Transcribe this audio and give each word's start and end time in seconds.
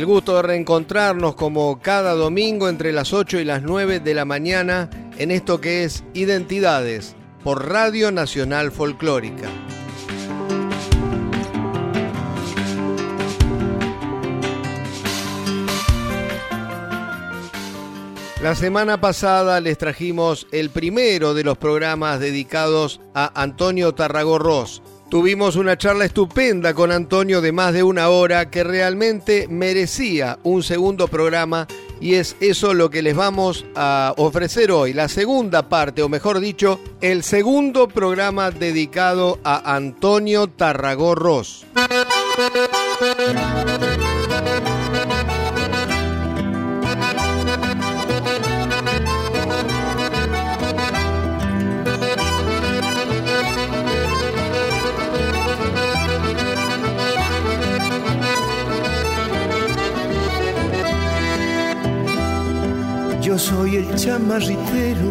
El 0.00 0.06
gusto 0.06 0.36
de 0.36 0.40
reencontrarnos 0.40 1.34
como 1.34 1.78
cada 1.82 2.14
domingo 2.14 2.70
entre 2.70 2.90
las 2.90 3.12
8 3.12 3.38
y 3.38 3.44
las 3.44 3.60
9 3.60 4.00
de 4.00 4.14
la 4.14 4.24
mañana 4.24 4.88
en 5.18 5.30
esto 5.30 5.60
que 5.60 5.84
es 5.84 6.04
Identidades 6.14 7.14
por 7.44 7.68
Radio 7.68 8.10
Nacional 8.10 8.72
Folclórica. 8.72 9.50
La 18.42 18.54
semana 18.54 19.02
pasada 19.02 19.60
les 19.60 19.76
trajimos 19.76 20.46
el 20.50 20.70
primero 20.70 21.34
de 21.34 21.44
los 21.44 21.58
programas 21.58 22.20
dedicados 22.20 23.02
a 23.12 23.38
Antonio 23.38 23.94
Tarragorros, 23.94 24.82
Tuvimos 25.10 25.56
una 25.56 25.76
charla 25.76 26.04
estupenda 26.04 26.72
con 26.72 26.92
Antonio 26.92 27.40
de 27.40 27.50
más 27.50 27.72
de 27.74 27.82
una 27.82 28.10
hora 28.10 28.48
que 28.48 28.62
realmente 28.62 29.48
merecía 29.48 30.38
un 30.44 30.62
segundo 30.62 31.08
programa 31.08 31.66
y 32.00 32.14
es 32.14 32.36
eso 32.38 32.74
lo 32.74 32.90
que 32.90 33.02
les 33.02 33.16
vamos 33.16 33.66
a 33.74 34.14
ofrecer 34.18 34.70
hoy, 34.70 34.92
la 34.92 35.08
segunda 35.08 35.68
parte, 35.68 36.02
o 36.02 36.08
mejor 36.08 36.38
dicho, 36.38 36.78
el 37.00 37.24
segundo 37.24 37.88
programa 37.88 38.52
dedicado 38.52 39.40
a 39.42 39.74
Antonio 39.74 40.46
Tarragorros. 40.46 41.66
Soy 63.40 63.76
el 63.76 63.94
chamarritero. 63.94 65.10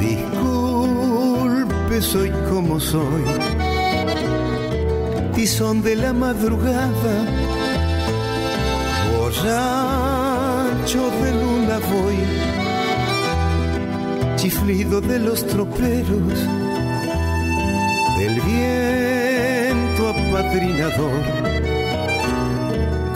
Disculpe, 0.00 2.02
soy 2.02 2.30
como 2.50 2.80
soy. 2.80 3.22
Tizón 5.34 5.82
de 5.82 5.94
la 5.94 6.12
madrugada, 6.12 7.14
borracho 9.16 11.02
de 11.22 11.30
luna 11.40 11.78
voy. 11.92 12.18
Chiflido 14.36 15.00
de 15.00 15.20
los 15.20 15.46
troperos, 15.46 16.38
del 18.18 18.40
viento 18.50 20.08
apadrinador. 20.08 21.22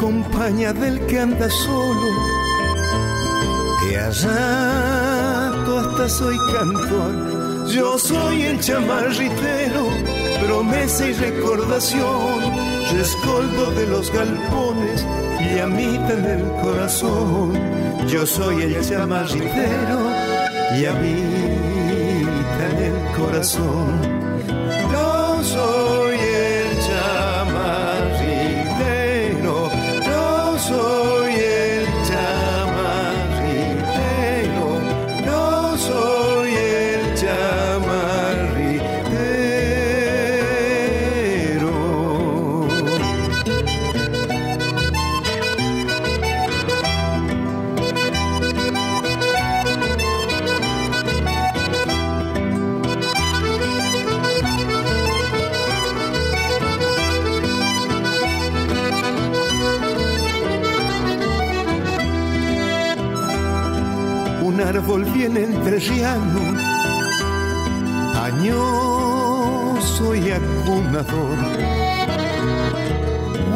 Compañía 0.00 0.72
del 0.72 1.00
que 1.06 1.18
anda 1.18 1.50
solo 1.50 2.13
de 3.86 3.98
allá 3.98 5.34
hasta 5.94 6.08
soy 6.08 6.36
cantor. 6.52 7.66
Yo 7.68 7.98
soy 7.98 8.42
el 8.42 8.60
chamarritero, 8.60 9.88
promesa 10.46 11.08
y 11.08 11.12
recordación, 11.12 12.40
rescoldo 12.92 13.70
de 13.72 13.86
los 13.86 14.12
galpones 14.12 15.06
y 15.40 15.58
amita 15.58 16.12
en 16.12 16.24
el 16.24 16.52
corazón. 16.62 17.52
Yo 18.06 18.26
soy 18.26 18.62
el 18.62 18.88
chamarritero 18.88 19.98
y 20.78 20.84
amita 20.84 22.70
en 22.70 22.82
el 22.82 23.16
corazón. 23.16 24.23
Árbol 64.76 65.04
bien 65.04 65.36
entrerriano, 65.36 66.40
añoso 68.20 70.14
y 70.16 70.32
acunador, 70.32 71.38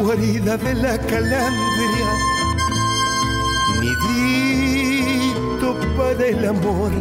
guarida 0.01 0.55
de 0.55 0.75
la 0.75 0.97
calandria, 0.97 2.09
nidito 3.81 5.75
para 5.97 6.25
el 6.25 6.47
amor. 6.47 6.91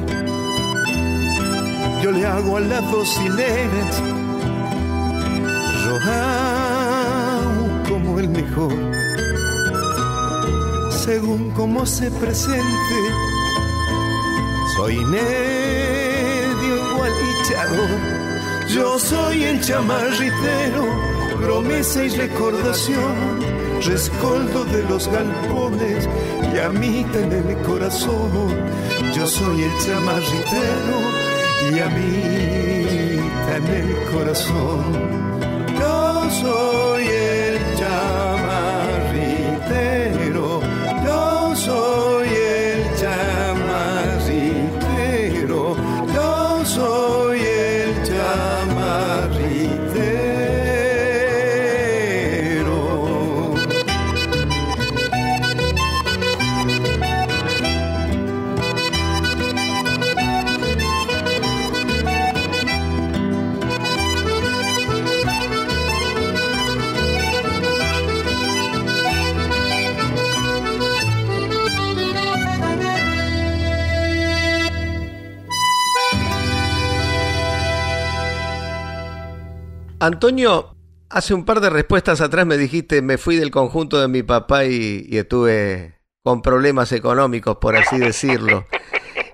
Yo 2.03 2.11
le 2.11 2.27
hago 2.27 2.57
a 2.57 2.61
las 2.61 2.91
dos 2.91 3.17
hileras, 3.25 4.03
como 7.89 8.19
el 8.19 8.29
mejor, 8.31 8.75
según 10.91 11.51
como 11.53 11.87
se 11.87 12.11
presente 12.11 13.28
soy 14.79 15.05
medio 15.05 16.77
igualichador. 16.77 17.99
Yo 18.69 18.97
soy 18.97 19.43
el 19.43 19.61
chamarritero, 19.61 20.85
promesa 21.41 22.05
y 22.05 22.11
recordación, 22.11 23.41
rescoldo 23.85 24.65
de 24.67 24.85
los 24.85 25.09
galpones 25.09 26.09
y 26.55 26.59
amita 26.61 27.19
en 27.19 27.33
el 27.33 27.59
corazón. 27.63 28.31
Yo 29.17 29.27
soy 29.27 29.65
el 29.65 29.73
chamarritero 29.85 30.97
y 31.73 31.79
amita 31.81 33.57
en 33.57 33.67
el 33.67 33.91
corazón. 34.13 34.85
Yo 35.77 36.31
soy 36.41 37.05
el 37.05 37.59
chamarritero, 37.77 38.18
Antonio, 80.01 80.77
hace 81.11 81.35
un 81.35 81.45
par 81.45 81.59
de 81.61 81.71
respuestas 81.71 82.21
atrás 82.21 82.47
me 82.47 82.57
dijiste, 82.57 83.03
me 83.03 83.19
fui 83.19 83.37
del 83.37 83.51
conjunto 83.51 84.01
de 84.01 84.07
mi 84.07 84.23
papá 84.23 84.65
y, 84.65 85.05
y 85.09 85.19
estuve 85.19 85.99
con 86.23 86.41
problemas 86.41 86.93
económicos, 86.93 87.57
por 87.57 87.77
así 87.77 87.99
decirlo. 87.99 88.65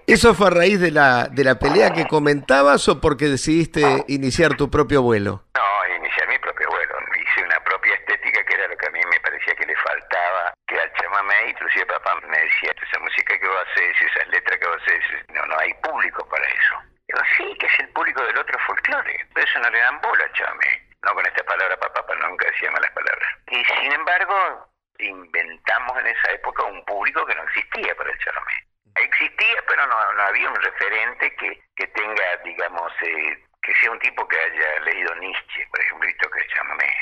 ¿Eso 0.07 0.35
fue 0.35 0.47
a 0.47 0.51
raíz 0.51 0.81
de 0.81 0.91
la, 0.91 1.29
de 1.29 1.45
la 1.45 1.59
pelea 1.59 1.93
que 1.93 2.07
comentabas 2.07 2.89
o 2.89 3.01
porque 3.01 3.27
decidiste 3.27 4.05
iniciar 4.09 4.57
tu 4.57 4.71
propio 4.71 5.03
vuelo? 5.03 5.45
No, 5.55 5.97
iniciar 5.97 6.29
mi 6.29 6.39
propio 6.39 6.69
vuelo. 6.69 6.95
Hice 7.13 7.45
una 7.45 7.61
propia 7.65 7.95
estética 7.95 8.45
que 8.45 8.55
era 8.55 8.69
lo 8.69 8.77
que 8.77 8.87
a 8.87 8.91
mí 8.91 9.01
me 9.11 9.21
parecía 9.21 9.55
que 9.57 9.67
le 9.67 9.75
faltaba, 9.77 10.55
que 10.67 10.81
al 10.81 10.93
chamamé, 10.93 11.51
inclusive 11.51 11.87
papá 11.87 12.21
me 12.29 12.39
decía, 12.39 12.73
esa 12.73 13.01
música 13.01 13.39
que 13.39 13.49
vos 13.49 13.57
haces, 13.69 13.97
esas 14.01 14.29
letras 14.29 14.59
que 14.61 14.67
vos 14.67 14.77
haces, 14.81 15.25
no, 15.35 15.45
no 15.47 15.59
hay 15.59 15.73
público 15.83 16.27
para 16.29 16.45
eso. 16.45 16.84
Digo, 17.15 17.27
sí, 17.37 17.59
que 17.59 17.67
es 17.67 17.79
el 17.79 17.89
público 17.91 18.23
del 18.25 18.39
otro 18.39 18.59
folclore, 18.67 19.27
pero 19.33 19.47
eso 19.47 19.61
no 19.61 19.71
le 19.71 19.79
dan 19.79 20.01
bola 20.01 20.33
chamamé. 20.33 20.83
No 21.03 21.15
con 21.15 21.25
esta 21.25 21.45
palabra, 21.45 21.77
papá, 21.77 22.05
papá 22.05 22.15
nunca 22.17 22.47
decía 22.47 22.71
malas 22.73 22.91
palabras. 22.91 23.29
Y 23.51 23.65
sin 23.65 23.93
embargo, 23.93 24.69
inventamos 24.99 25.99
en 26.01 26.07
esa 26.09 26.33
época 26.33 26.65
un 26.65 26.85
público 26.87 27.25
que 27.27 27.35
no 27.37 27.43
existía 27.45 27.95
para 27.95 28.11
el 28.11 28.19
chamamé. 28.19 28.53
Existía, 28.97 29.63
pero 29.69 29.87
no, 29.87 30.13
no 30.15 30.23
había 30.23 30.51
un 30.51 30.57
referente 30.57 31.37
que, 31.37 31.63
que 31.77 31.87
tenga, 31.89 32.37
digamos, 32.45 32.93
eh, 33.03 33.45
que 33.63 33.75
sea 33.77 33.93
un 33.93 33.99
tipo 34.01 34.27
que 34.27 34.37
haya 34.37 34.81
leído 34.81 35.15
Nietzsche, 35.17 35.69
por 35.71 35.81
ejemplo, 35.81 36.09
y 36.09 36.17
toque 36.17 36.47
chamamé. 36.49 36.95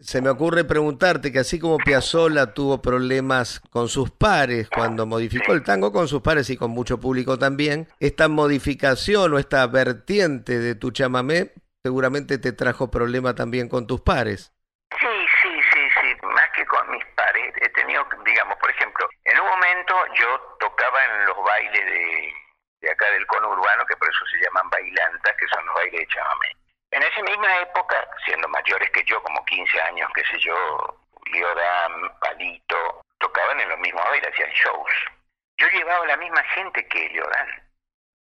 Se 0.00 0.22
me 0.22 0.30
ocurre 0.30 0.64
preguntarte 0.64 1.30
que 1.30 1.40
así 1.40 1.60
como 1.60 1.76
Piazzolla 1.76 2.54
tuvo 2.54 2.80
problemas 2.80 3.60
con 3.70 3.88
sus 3.88 4.10
pares 4.10 4.70
cuando 4.70 5.04
modificó 5.04 5.52
el 5.52 5.62
tango 5.62 5.92
con 5.92 6.08
sus 6.08 6.22
pares 6.22 6.48
y 6.48 6.56
con 6.56 6.70
mucho 6.70 6.98
público 6.98 7.38
también, 7.38 7.86
esta 8.00 8.28
modificación 8.28 9.34
o 9.34 9.38
esta 9.38 9.66
vertiente 9.66 10.58
de 10.58 10.74
tu 10.74 10.90
chamamé 10.90 11.52
seguramente 11.82 12.38
te 12.38 12.52
trajo 12.52 12.90
problema 12.90 13.34
también 13.34 13.68
con 13.68 13.86
tus 13.86 14.00
pares. 14.00 14.54
Sí, 14.98 15.26
sí, 15.42 15.60
sí, 15.70 15.80
sí, 16.00 16.26
más 16.26 16.48
que 16.56 16.64
con 16.64 16.90
mis 16.90 17.04
pares. 17.14 17.54
He 17.60 17.68
tenido, 17.68 18.02
digamos, 18.24 18.56
por 18.56 18.70
ejemplo, 18.70 19.06
en 19.24 19.38
un 19.38 19.48
momento 19.48 19.94
yo 20.18 20.56
tocaba 20.60 21.04
en 21.04 21.26
los 21.26 21.36
bailes 21.44 21.84
de, 21.84 22.32
de 22.80 22.90
acá 22.90 23.04
del 23.12 23.26
cono 23.26 23.50
urbano, 23.50 23.84
que 23.86 23.96
por 23.96 24.08
eso 24.08 24.24
se 24.32 24.44
llaman 24.44 24.68
bailantas, 24.70 25.36
que 25.38 25.46
son 25.48 25.64
los 25.66 25.74
bailes 25.74 26.00
de 26.00 26.06
chamamé. 26.06 26.59
En 26.92 27.02
esa 27.02 27.22
misma 27.22 27.60
época, 27.60 28.08
siendo 28.24 28.48
mayores 28.48 28.90
que 28.90 29.04
yo, 29.04 29.22
como 29.22 29.44
15 29.44 29.80
años, 29.82 30.10
qué 30.14 30.22
sé 30.24 30.38
yo, 30.40 30.56
Liodam, 31.26 32.18
Palito, 32.18 33.04
tocaban 33.18 33.60
en 33.60 33.68
los 33.68 33.78
mismos 33.78 34.04
bailes, 34.04 34.28
hacían 34.32 34.50
shows. 34.50 34.92
Yo 35.56 35.68
llevaba 35.68 36.04
la 36.06 36.16
misma 36.16 36.42
gente 36.54 36.86
que 36.88 37.08
Liodam. 37.10 37.48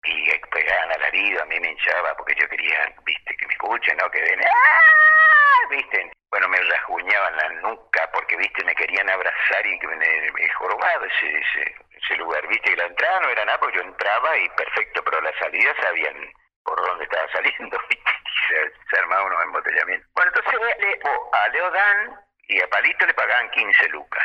Y 0.03 0.31
pegaban 0.51 0.93
alarido, 0.93 1.43
a 1.43 1.47
mí 1.47 1.61
me 1.61 1.71
hinchaba 1.71 2.17
porque 2.17 2.35
yo 2.35 2.49
quería, 2.49 2.93
viste, 3.05 3.37
que 3.37 3.47
me 3.47 3.53
escuchen, 3.53 3.97
¿no? 3.99 4.11
Que 4.11 4.21
ven, 4.23 4.41
¡ah! 4.43 5.69
viste. 5.69 6.11
Bueno, 6.31 6.49
me 6.49 6.59
rasguñaban 6.59 7.37
la 7.37 7.49
nuca 7.61 8.11
porque, 8.13 8.37
viste, 8.37 8.65
me 8.65 8.75
querían 8.75 9.11
abrazar 9.11 9.67
y 9.67 9.79
me, 9.81 10.31
me 10.33 10.49
jorobaba 10.55 11.07
ese, 11.07 11.39
ese, 11.39 11.75
ese 11.91 12.17
lugar, 12.17 12.47
viste, 12.49 12.71
que 12.71 12.77
la 12.77 12.87
entrada 12.87 13.21
no 13.21 13.29
era 13.29 13.45
nada 13.45 13.59
porque 13.59 13.77
yo 13.77 13.83
entraba 13.83 14.37
y 14.39 14.49
perfecto, 14.51 15.05
pero 15.05 15.21
las 15.21 15.37
salidas 15.39 15.77
sabían 15.83 16.33
por 16.65 16.81
dónde 16.81 17.05
estaba 17.05 17.31
saliendo, 17.33 17.79
¿viste? 17.91 18.20
Se, 18.49 18.73
se 18.91 18.99
armaba 18.99 19.25
unos 19.25 19.43
embotellamientos. 19.45 20.11
Bueno, 20.15 20.31
entonces 20.35 20.61
le, 20.79 21.01
o 21.09 21.35
a 21.35 21.49
Leodán 21.49 22.21
y 22.49 22.61
a 22.61 22.69
Palito 22.69 23.07
le 23.07 23.15
pagaban 23.15 23.51
15 23.51 23.89
lucas. 23.89 24.25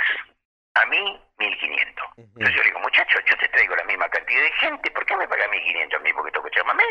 A 0.75 0.85
mí, 0.87 1.21
1500. 1.37 2.05
Entonces 2.17 2.55
yo 2.55 2.63
le 2.63 2.69
digo, 2.69 2.79
muchachos, 2.79 3.23
yo 3.25 3.37
te 3.37 3.47
traigo 3.47 3.75
la 3.75 3.83
misma 3.85 4.09
cantidad 4.09 4.41
de 4.41 4.51
gente, 4.53 4.91
¿por 4.91 5.05
qué 5.05 5.15
me 5.15 5.27
pagan 5.27 5.49
1500 5.49 5.99
a 5.99 6.03
mí 6.03 6.13
porque 6.13 6.31
toco 6.31 6.49
chamamé? 6.49 6.83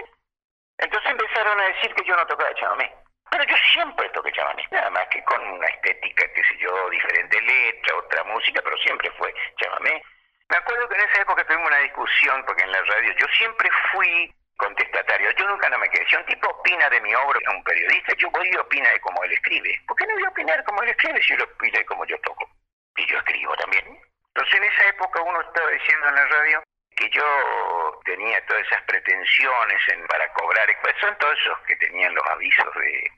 Entonces 0.79 1.11
empezaron 1.11 1.61
a 1.61 1.65
decir 1.65 1.95
que 1.95 2.05
yo 2.05 2.17
no 2.17 2.27
tocaba 2.27 2.55
chamamé. 2.55 2.91
Pero 3.31 3.45
yo 3.45 3.57
siempre 3.73 4.09
toqué 4.11 4.33
chamamé, 4.33 4.67
nada 4.71 4.91
más 4.91 5.07
que 5.09 5.23
con 5.25 5.41
una 5.41 5.67
estética, 5.67 6.25
qué 6.35 6.45
sé 6.45 6.57
yo, 6.59 6.91
diferente 6.91 7.41
letra, 7.41 7.97
otra 7.97 8.25
música, 8.25 8.61
pero 8.63 8.77
siempre 8.79 9.11
fue 9.19 9.35
chamamé. 9.57 10.03
Me 10.49 10.57
acuerdo 10.57 10.89
que 10.89 10.95
en 10.95 11.09
esa 11.09 11.23
época 11.23 11.45
tuvimos 11.45 11.67
una 11.67 11.79
discusión, 11.79 12.45
porque 12.47 12.63
en 12.63 12.73
la 12.73 12.83
radio 12.83 13.13
yo 13.19 13.27
siempre 13.37 13.69
fui 13.93 14.35
contestatario. 14.57 15.31
Yo 15.33 15.49
nunca 15.49 15.69
no 15.69 15.79
me 15.79 15.89
quedé. 15.91 16.07
Si 16.09 16.17
un 16.17 16.27
tipo 16.27 16.49
opina 16.49 16.89
de 16.91 17.01
mi 17.01 17.15
obra, 17.15 17.39
un 17.51 17.65
periodista, 17.65 18.13
yo 18.17 18.31
voy 18.31 18.49
y 18.53 18.57
opina 18.57 18.91
de 18.91 19.01
cómo 19.01 19.23
él 19.25 19.33
escribe. 19.33 19.81
¿Por 19.87 19.97
qué 19.97 20.07
no 20.07 20.15
voy 20.15 20.25
a 20.25 20.29
opinar 20.29 20.65
como 20.65 20.83
él 20.83 20.91
escribe 20.91 21.23
si 21.23 21.33
él 21.33 21.43
opina 21.43 21.79
de 21.79 21.87
cómo 21.87 22.05
yo 22.07 22.19
toco? 22.21 22.49
Y 22.97 23.07
yo 23.07 23.19
escribo 23.19 23.55
también. 23.57 24.01
Entonces 24.29 24.55
en 24.55 24.65
esa 24.65 24.89
época 24.89 25.23
uno 25.23 25.41
estaba 25.41 25.71
diciendo 25.71 26.09
en 26.09 26.15
la 26.15 26.27
radio 26.27 26.63
que 26.97 27.11
yo 27.11 28.01
tenía 28.05 28.45
todas 28.47 28.67
esas 28.67 28.83
pretensiones 28.83 29.89
en, 29.89 30.07
para 30.07 30.33
cobrar. 30.33 30.69
Pues 30.83 30.95
son 31.01 31.17
todos 31.19 31.39
esos 31.39 31.59
que 31.67 31.77
tenían 31.77 32.15
los 32.15 32.27
avisos 32.27 32.75
de... 32.75 33.11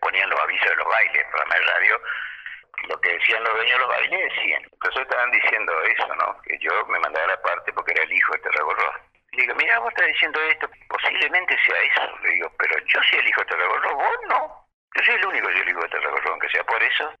ponían 0.00 0.28
los 0.30 0.40
avisos 0.40 0.68
de 0.68 0.76
los 0.76 0.88
bailes, 0.88 1.24
programa 1.26 1.54
de 1.54 1.62
radio, 1.62 2.02
lo 2.88 3.00
que 3.00 3.12
decían 3.12 3.44
los 3.44 3.54
dueños 3.54 3.72
de 3.72 3.78
los 3.78 3.88
bailes 3.88 4.34
decían. 4.34 4.62
Entonces 4.72 5.02
estaban 5.02 5.30
diciendo 5.30 5.82
eso, 5.82 6.14
¿no? 6.16 6.42
Que 6.42 6.58
yo 6.58 6.86
me 6.86 6.98
mandaba 6.98 7.26
la 7.28 7.42
parte 7.42 7.72
porque 7.72 7.92
era 7.92 8.02
el 8.02 8.12
hijo 8.12 8.32
de 8.32 8.40
Terragorro. 8.40 9.11
Le 9.32 9.42
digo, 9.42 9.54
mira, 9.54 9.78
vos 9.78 9.88
estás 9.88 10.06
diciendo 10.08 10.40
esto, 10.42 10.68
posiblemente 10.88 11.56
sea 11.64 11.80
eso. 11.80 12.18
Le 12.22 12.32
digo, 12.32 12.52
pero 12.58 12.78
yo 12.84 13.00
soy 13.02 13.18
el 13.18 13.28
hijo 13.28 13.40
de 13.40 13.46
Terragorro, 13.46 13.94
vos 13.96 14.16
no. 14.28 14.68
Yo 14.94 15.04
soy 15.04 15.14
el 15.14 15.26
único 15.26 15.48
que 15.48 15.54
soy 15.54 15.62
el 15.62 15.68
hijo 15.70 15.82
de 15.82 15.88
Terragorro, 15.88 16.30
aunque 16.32 16.48
sea 16.50 16.64
por 16.64 16.82
eso, 16.82 17.14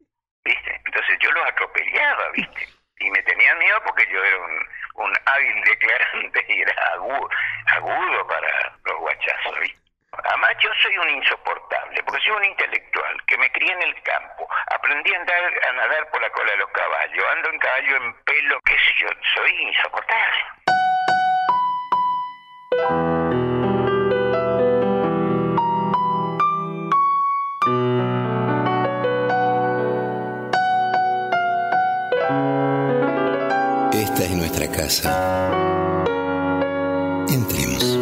¿viste? 0.44 0.82
Entonces 0.84 1.18
yo 1.20 1.32
los 1.32 1.46
atropellaba, 1.46 2.28
¿viste? 2.32 2.68
Y 2.98 3.10
me 3.10 3.22
tenían 3.22 3.58
miedo 3.58 3.80
porque 3.86 4.06
yo 4.12 4.22
era 4.22 4.36
un, 4.36 4.68
un 5.06 5.12
hábil 5.24 5.64
declarante 5.64 6.44
y 6.48 6.60
era 6.60 6.74
agudo, 6.92 7.30
agudo 7.76 8.26
para 8.26 8.76
los 8.84 8.98
guachazos, 8.98 9.60
¿viste? 9.60 9.78
Además 10.24 10.54
yo 10.60 10.68
soy 10.82 10.98
un 10.98 11.08
insoportable, 11.08 12.02
porque 12.02 12.20
soy 12.20 12.32
un 12.32 12.44
intelectual, 12.44 13.24
que 13.26 13.38
me 13.38 13.50
crié 13.52 13.72
en 13.72 13.82
el 13.82 14.02
campo, 14.02 14.46
aprendí 14.66 15.14
a 15.14 15.18
andar 15.18 15.66
a 15.66 15.72
nadar 15.72 16.10
por 16.10 16.20
la 16.20 16.28
cola 16.28 16.52
de 16.52 16.58
los 16.58 16.70
caballos, 16.72 17.24
ando 17.32 17.48
en 17.48 17.58
caballo 17.58 17.96
en 17.96 18.14
pelo, 18.24 18.60
qué 18.66 18.76
sé 18.78 18.92
yo, 18.98 19.08
soy 19.34 19.50
insoportable. 19.62 20.44
Esta 22.72 22.80
es 34.24 34.32
nuestra 34.32 34.66
casa. 34.68 35.52
Entremos. 37.28 37.98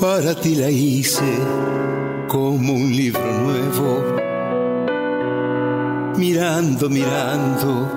Para 0.00 0.40
ti 0.40 0.54
la 0.54 0.70
hice 0.70 1.38
como 2.28 2.74
un 2.74 2.94
libro 2.94 3.26
nuevo. 3.40 4.04
Mirando, 6.16 6.88
mirando, 6.88 7.90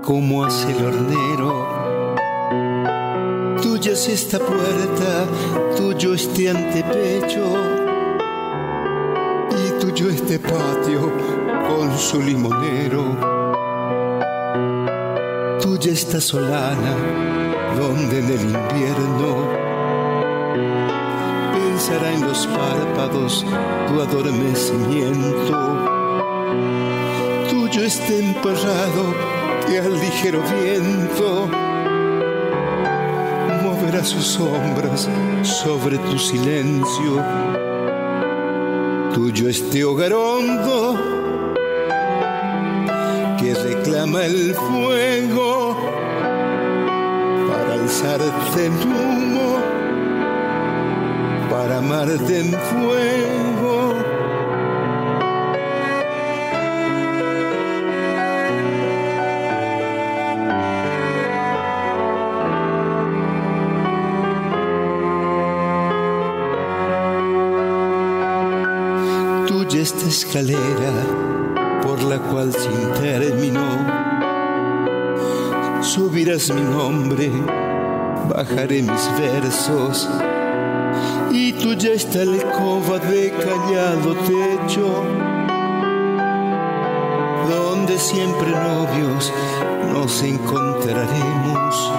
como 0.00 0.44
hace 0.44 0.70
el 0.70 0.84
hornero. 0.84 1.73
Tuya 3.84 3.96
es 3.96 4.08
esta 4.08 4.38
puerta, 4.38 5.26
tuyo 5.76 6.14
este 6.14 6.48
antepecho. 6.48 7.44
Y 9.50 9.78
tuyo 9.78 10.08
este 10.08 10.38
patio 10.38 11.12
con 11.68 11.94
su 11.98 12.22
limonero 12.22 13.04
tuya 15.60 15.92
esta 15.92 16.18
solana, 16.18 16.96
donde 17.78 18.20
en 18.20 18.24
el 18.24 18.40
invierno 18.40 19.50
pensará 21.52 22.10
en 22.10 22.22
los 22.22 22.46
párpados 22.46 23.44
tu 23.86 24.00
adormecimiento. 24.00 25.58
Tuyo 27.50 27.82
este 27.82 28.18
emparrado 28.18 29.14
que 29.68 29.78
al 29.78 29.92
ligero 30.00 30.40
viento 30.40 31.63
moverá 33.94 34.04
sus 34.04 34.26
sombras 34.26 35.08
sobre 35.42 35.98
tu 35.98 36.18
silencio. 36.18 37.22
Tuyo 39.14 39.48
este 39.48 39.84
hogar 39.84 40.12
hondo 40.12 40.98
que 43.38 43.54
reclama 43.54 44.24
el 44.24 44.54
fuego 44.54 45.76
para 47.48 47.74
alzarte 47.74 48.66
en 48.66 48.72
humo, 48.72 49.58
para 51.50 51.78
amarte 51.78 52.40
en 52.40 52.50
fuego. 52.52 53.53
Por 71.84 72.02
la 72.02 72.18
cual 72.18 72.52
sin 72.52 72.92
término 73.00 73.62
subirás 75.80 76.52
mi 76.52 76.60
nombre, 76.60 77.30
bajaré 78.28 78.82
mis 78.82 79.08
versos 79.16 80.08
y 81.30 81.52
tuya 81.52 81.92
está 81.92 82.24
la 82.24 82.38
escoba 82.38 82.98
de 82.98 83.30
callado 83.30 84.16
techo, 84.26 85.04
donde 87.48 87.96
siempre 87.96 88.50
novios 88.50 89.32
nos 89.92 90.20
encontraremos. 90.24 91.92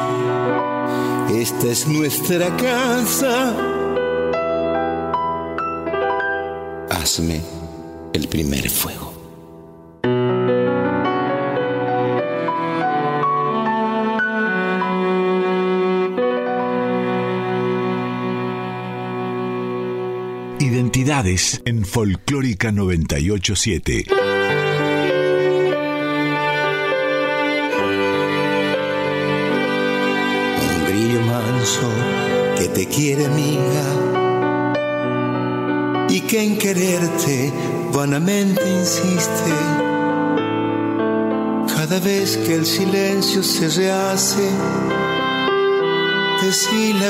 Esta 1.33 1.67
es 1.67 1.87
nuestra 1.87 2.49
casa. 2.57 3.55
Hazme 6.89 7.54
el 8.15 8.29
primer 8.29 8.69
fuego. 8.69 9.13
Identidades 20.59 21.61
en 21.65 21.85
Folclórica 21.85 22.71
987. 22.71 24.34
Insiste. 38.67 39.53
Cada 41.75 41.99
vez 41.99 42.37
que 42.37 42.55
el 42.55 42.65
silencio 42.65 43.43
se 43.43 43.69
rehace, 43.69 44.49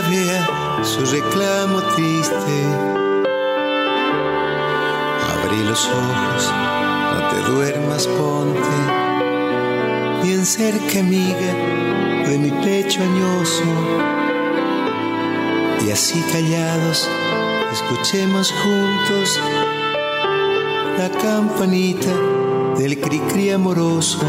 vea 0.10 0.48
su 0.84 1.06
reclamo 1.06 1.82
triste 1.96 2.96
los 5.64 5.88
ojos, 5.88 6.54
no 7.14 7.30
te 7.30 7.52
duermas, 7.52 8.08
ponte 8.08 9.06
bien 10.24 10.46
cerca, 10.46 11.00
amiga, 11.00 11.54
de 12.28 12.38
mi 12.40 12.52
pecho 12.64 13.02
añoso. 13.04 13.64
Y 15.86 15.92
así 15.92 16.20
callados, 16.32 17.08
escuchemos 17.72 18.52
juntos 18.52 19.40
la 20.98 21.10
campanita 21.10 22.14
del 22.78 23.00
cri-cri 23.00 23.52
amoroso. 23.52 24.20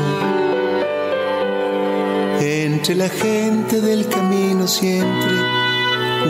Entre 2.41 2.95
la 2.95 3.09
gente 3.09 3.81
del 3.81 4.09
camino 4.09 4.67
siempre, 4.67 5.35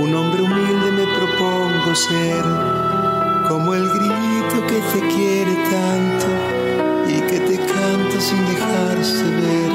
un 0.01 0.15
hombre 0.15 0.43
humilde 0.43 0.93
me 0.93 1.07
propongo 1.19 1.95
ser, 1.95 2.45
como 3.49 3.75
el 3.75 3.89
gris 3.89 4.17
que 4.69 4.81
te 4.93 5.01
quiere 5.15 5.55
tanto 5.71 6.27
y 7.09 7.21
que 7.29 7.41
te 7.41 7.57
canta 7.57 8.21
sin 8.21 8.47
dejarse 8.47 9.25
ver. 9.25 9.67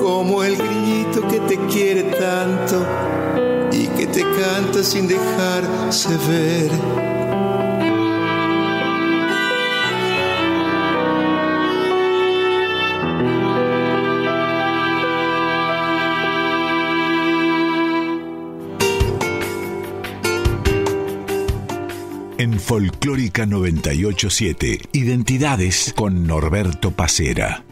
Como 0.00 0.42
el 0.42 0.56
grito 0.56 1.26
que 1.28 1.38
te 1.40 1.56
quiere 1.66 2.02
tanto 2.02 2.84
y 3.70 3.86
que 3.86 4.06
te 4.06 4.22
canta 4.22 4.82
sin 4.82 5.06
dejarse 5.06 6.08
ver. 6.28 7.08
Folclórica 22.68 23.46
987. 23.46 24.80
Identidades 24.92 25.94
con 25.96 26.26
Norberto 26.26 26.90
Pacera. 26.90 27.64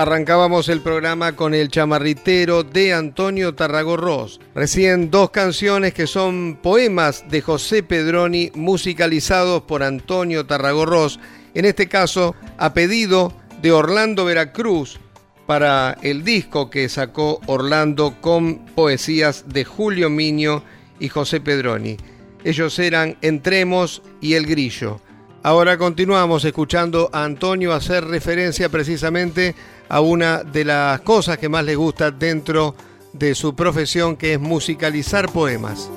Arrancábamos 0.00 0.70
el 0.70 0.80
programa 0.80 1.36
con 1.36 1.52
el 1.52 1.68
chamarritero 1.68 2.62
de 2.62 2.94
Antonio 2.94 3.54
Tarragorros. 3.54 4.40
Recién 4.54 5.10
dos 5.10 5.28
canciones 5.28 5.92
que 5.92 6.06
son 6.06 6.58
poemas 6.62 7.28
de 7.28 7.42
José 7.42 7.82
Pedroni 7.82 8.50
musicalizados 8.54 9.60
por 9.64 9.82
Antonio 9.82 10.46
Tarragorros. 10.46 11.20
En 11.52 11.66
este 11.66 11.86
caso, 11.86 12.34
a 12.56 12.72
pedido 12.72 13.34
de 13.60 13.72
Orlando 13.72 14.24
Veracruz 14.24 14.98
para 15.44 15.98
el 16.00 16.24
disco 16.24 16.70
que 16.70 16.88
sacó 16.88 17.42
Orlando 17.44 18.22
con 18.22 18.64
poesías 18.74 19.44
de 19.48 19.66
Julio 19.66 20.08
Miño 20.08 20.62
y 20.98 21.08
José 21.10 21.42
Pedroni. 21.42 21.98
Ellos 22.42 22.78
eran 22.78 23.18
Entremos 23.20 24.00
y 24.22 24.32
El 24.32 24.46
Grillo. 24.46 24.98
Ahora 25.42 25.78
continuamos 25.78 26.44
escuchando 26.44 27.08
a 27.14 27.24
Antonio 27.24 27.72
hacer 27.74 28.04
referencia 28.04 28.68
precisamente 28.70 29.54
a 29.90 30.00
una 30.00 30.44
de 30.44 30.64
las 30.64 31.00
cosas 31.00 31.36
que 31.36 31.48
más 31.48 31.64
le 31.64 31.74
gusta 31.74 32.12
dentro 32.12 32.76
de 33.12 33.34
su 33.34 33.56
profesión, 33.56 34.16
que 34.16 34.34
es 34.34 34.40
musicalizar 34.40 35.30
poemas. 35.32 35.90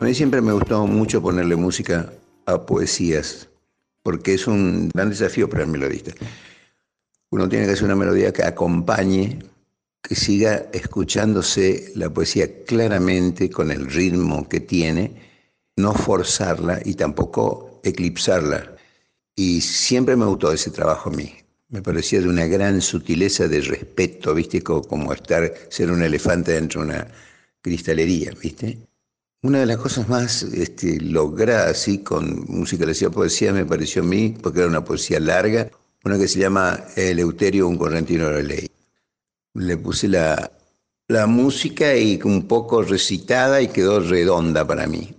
A 0.00 0.04
mí 0.04 0.14
siempre 0.14 0.42
me 0.42 0.52
gustó 0.52 0.86
mucho 0.86 1.22
ponerle 1.22 1.56
música 1.56 2.12
a 2.44 2.66
poesías, 2.66 3.48
porque 4.02 4.34
es 4.34 4.46
un 4.46 4.90
gran 4.92 5.08
desafío 5.08 5.48
para 5.48 5.64
el 5.64 5.70
melodista. 5.70 6.12
Uno 7.30 7.48
tiene 7.48 7.64
que 7.64 7.72
hacer 7.72 7.84
una 7.84 7.96
melodía 7.96 8.34
que 8.34 8.42
acompañe, 8.42 9.38
que 10.02 10.14
siga 10.14 10.66
escuchándose 10.74 11.90
la 11.94 12.10
poesía 12.10 12.64
claramente 12.64 13.48
con 13.48 13.70
el 13.70 13.86
ritmo 13.86 14.46
que 14.46 14.60
tiene, 14.60 15.29
no 15.80 15.94
forzarla 15.94 16.80
y 16.84 16.94
tampoco 16.94 17.80
eclipsarla. 17.82 18.76
Y 19.34 19.60
siempre 19.60 20.16
me 20.16 20.26
gustó 20.26 20.52
ese 20.52 20.70
trabajo 20.70 21.10
a 21.10 21.12
mí. 21.12 21.34
Me 21.68 21.82
parecía 21.82 22.20
de 22.20 22.28
una 22.28 22.46
gran 22.46 22.80
sutileza 22.80 23.48
de 23.48 23.60
respeto, 23.60 24.34
¿viste? 24.34 24.62
Como, 24.62 25.12
estar, 25.12 25.52
ser 25.68 25.90
un 25.90 26.02
elefante 26.02 26.52
dentro 26.52 26.82
de 26.82 26.88
una 26.88 27.08
cristalería, 27.62 28.32
¿viste? 28.40 28.78
Una 29.42 29.60
de 29.60 29.66
las 29.66 29.78
cosas 29.78 30.08
más 30.08 30.42
este, 30.42 31.00
logradas 31.00 31.70
así 31.70 31.98
con 31.98 32.44
musicalización 32.48 33.12
poesía 33.12 33.52
me 33.52 33.64
pareció 33.64 34.02
a 34.02 34.04
mí, 34.04 34.36
porque 34.42 34.60
era 34.60 34.68
una 34.68 34.84
poesía 34.84 35.20
larga, 35.20 35.70
una 36.04 36.18
que 36.18 36.28
se 36.28 36.40
llama 36.40 36.84
Eleuterio, 36.96 37.68
un 37.68 37.78
correntino 37.78 38.28
de 38.28 38.42
la 38.42 38.42
ley. 38.42 38.68
Le 39.54 39.76
puse 39.76 40.08
la, 40.08 40.50
la 41.08 41.26
música 41.26 41.96
y 41.96 42.20
un 42.24 42.46
poco 42.46 42.82
recitada 42.82 43.62
y 43.62 43.68
quedó 43.68 44.00
redonda 44.00 44.66
para 44.66 44.86
mí. 44.86 45.14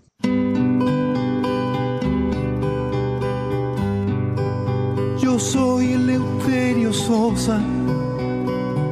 Yo 5.31 5.39
soy 5.39 5.93
Eleuterio 5.93 6.91
Sosa, 6.91 7.57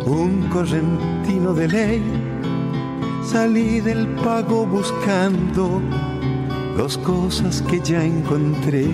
un 0.05 0.47
correntino 0.49 1.53
de 1.53 1.67
ley 1.67 2.01
Salí 3.25 3.81
del 3.81 4.07
pago 4.23 4.65
buscando 4.65 5.81
dos 6.77 6.97
cosas 6.99 7.61
que 7.63 7.81
ya 7.81 8.05
encontré. 8.05 8.87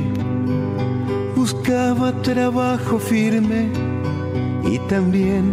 Buscaba 1.36 2.20
trabajo 2.24 2.98
firme 2.98 3.70
y 4.64 4.80
también 4.90 5.52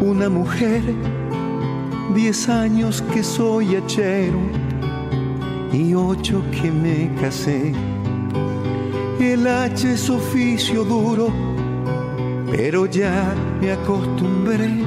una 0.00 0.30
mujer. 0.30 0.82
Diez 2.14 2.48
años 2.48 3.02
que 3.12 3.22
soy 3.22 3.76
hachero 3.76 4.40
y 5.70 5.92
ocho 5.92 6.42
que 6.50 6.70
me 6.70 7.14
casé. 7.20 7.74
El 9.20 9.46
H 9.46 9.92
es 9.92 10.08
oficio 10.08 10.82
duro, 10.82 11.30
pero 12.50 12.86
ya 12.86 13.34
me 13.60 13.70
acostumbré. 13.70 14.82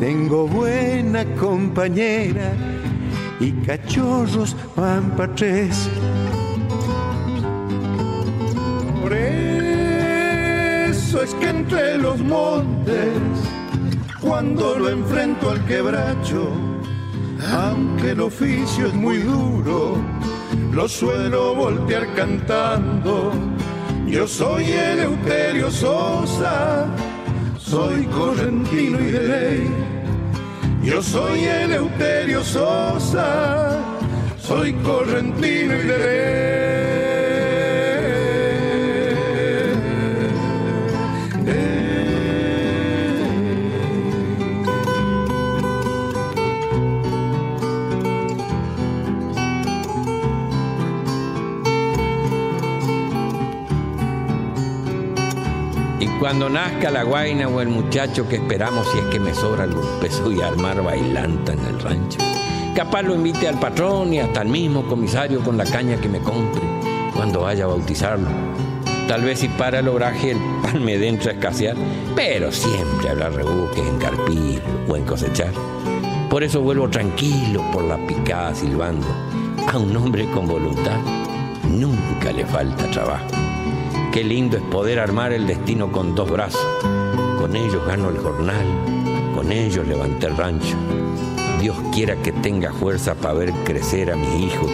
Tengo 0.00 0.48
buena 0.48 1.24
compañera 1.36 2.52
y 3.38 3.52
cachorros 3.64 4.56
van 4.76 5.12
para 5.16 5.32
tres. 5.36 5.88
Por 9.00 9.12
eso 9.14 9.62
es 11.22 11.32
que 11.34 11.48
entre 11.48 11.98
los 11.98 12.18
montes, 12.20 13.20
cuando 14.20 14.80
lo 14.80 14.88
enfrento 14.88 15.50
al 15.50 15.64
quebracho, 15.66 16.50
aunque 17.52 18.10
el 18.10 18.20
oficio 18.20 18.88
es 18.88 18.94
muy 18.94 19.18
duro, 19.18 19.96
lo 20.72 20.88
suelo 20.88 21.54
voltear 21.54 22.12
cantando. 22.14 23.32
Yo 24.06 24.26
soy 24.26 24.64
Eleuterio 24.64 25.70
Sosa, 25.70 26.86
soy 27.58 28.04
correntino 28.06 29.00
y 29.00 29.10
de 29.10 29.22
ley. 29.22 29.70
Yo 30.82 31.02
soy 31.02 31.44
Eleuterio 31.44 32.42
Sosa, 32.42 33.78
soy 34.40 34.72
correntino 34.74 35.74
y 35.74 35.82
de 35.82 35.98
ley. 35.98 36.71
Cuando 56.32 56.48
nazca 56.48 56.90
la 56.90 57.02
guaina 57.02 57.46
o 57.46 57.60
el 57.60 57.68
muchacho 57.68 58.26
que 58.26 58.36
esperamos 58.36 58.88
si 58.90 59.00
es 59.00 59.04
que 59.04 59.20
me 59.20 59.34
sobra 59.34 59.64
algún 59.64 59.86
peso 60.00 60.32
y 60.32 60.40
armar 60.40 60.82
bailanta 60.82 61.52
en 61.52 61.58
el 61.58 61.78
rancho. 61.78 62.18
Capaz 62.74 63.02
lo 63.02 63.14
invite 63.14 63.48
al 63.48 63.60
patrón 63.60 64.14
y 64.14 64.18
hasta 64.18 64.40
al 64.40 64.48
mismo 64.48 64.86
comisario 64.86 65.42
con 65.42 65.58
la 65.58 65.66
caña 65.66 66.00
que 66.00 66.08
me 66.08 66.20
compre 66.20 66.62
cuando 67.14 67.42
vaya 67.42 67.64
a 67.64 67.66
bautizarlo. 67.66 68.30
Tal 69.06 69.24
vez 69.24 69.40
si 69.40 69.48
para 69.48 69.80
el 69.80 69.88
obraje 69.88 70.30
el 70.30 70.38
pan 70.62 70.82
me 70.82 70.96
dentro 70.96 71.28
a 71.28 71.34
escasear, 71.34 71.76
pero 72.16 72.50
siempre 72.50 73.10
habrá 73.10 73.28
rebuques 73.28 73.86
en 73.86 73.98
carpir 73.98 74.62
o 74.88 74.96
en 74.96 75.04
cosechar. 75.04 75.52
Por 76.30 76.42
eso 76.42 76.62
vuelvo 76.62 76.88
tranquilo 76.88 77.62
por 77.70 77.84
la 77.84 77.98
picada 78.06 78.54
silbando. 78.54 79.06
A 79.70 79.76
un 79.76 79.94
hombre 79.94 80.26
con 80.30 80.48
voluntad 80.48 80.98
nunca 81.68 82.32
le 82.32 82.46
falta 82.46 82.90
trabajo. 82.90 83.51
Qué 84.12 84.22
lindo 84.22 84.58
es 84.58 84.62
poder 84.64 84.98
armar 84.98 85.32
el 85.32 85.46
destino 85.46 85.90
con 85.90 86.14
dos 86.14 86.30
brazos. 86.30 86.60
Con 87.38 87.56
ellos 87.56 87.82
gano 87.86 88.10
el 88.10 88.18
jornal, 88.18 88.66
con 89.34 89.50
ellos 89.50 89.88
levanté 89.88 90.26
el 90.26 90.36
rancho. 90.36 90.76
Dios 91.58 91.74
quiera 91.94 92.14
que 92.16 92.30
tenga 92.30 92.74
fuerza 92.74 93.14
para 93.14 93.32
ver 93.32 93.52
crecer 93.64 94.12
a 94.12 94.16
mi 94.16 94.44
hijo 94.44 94.66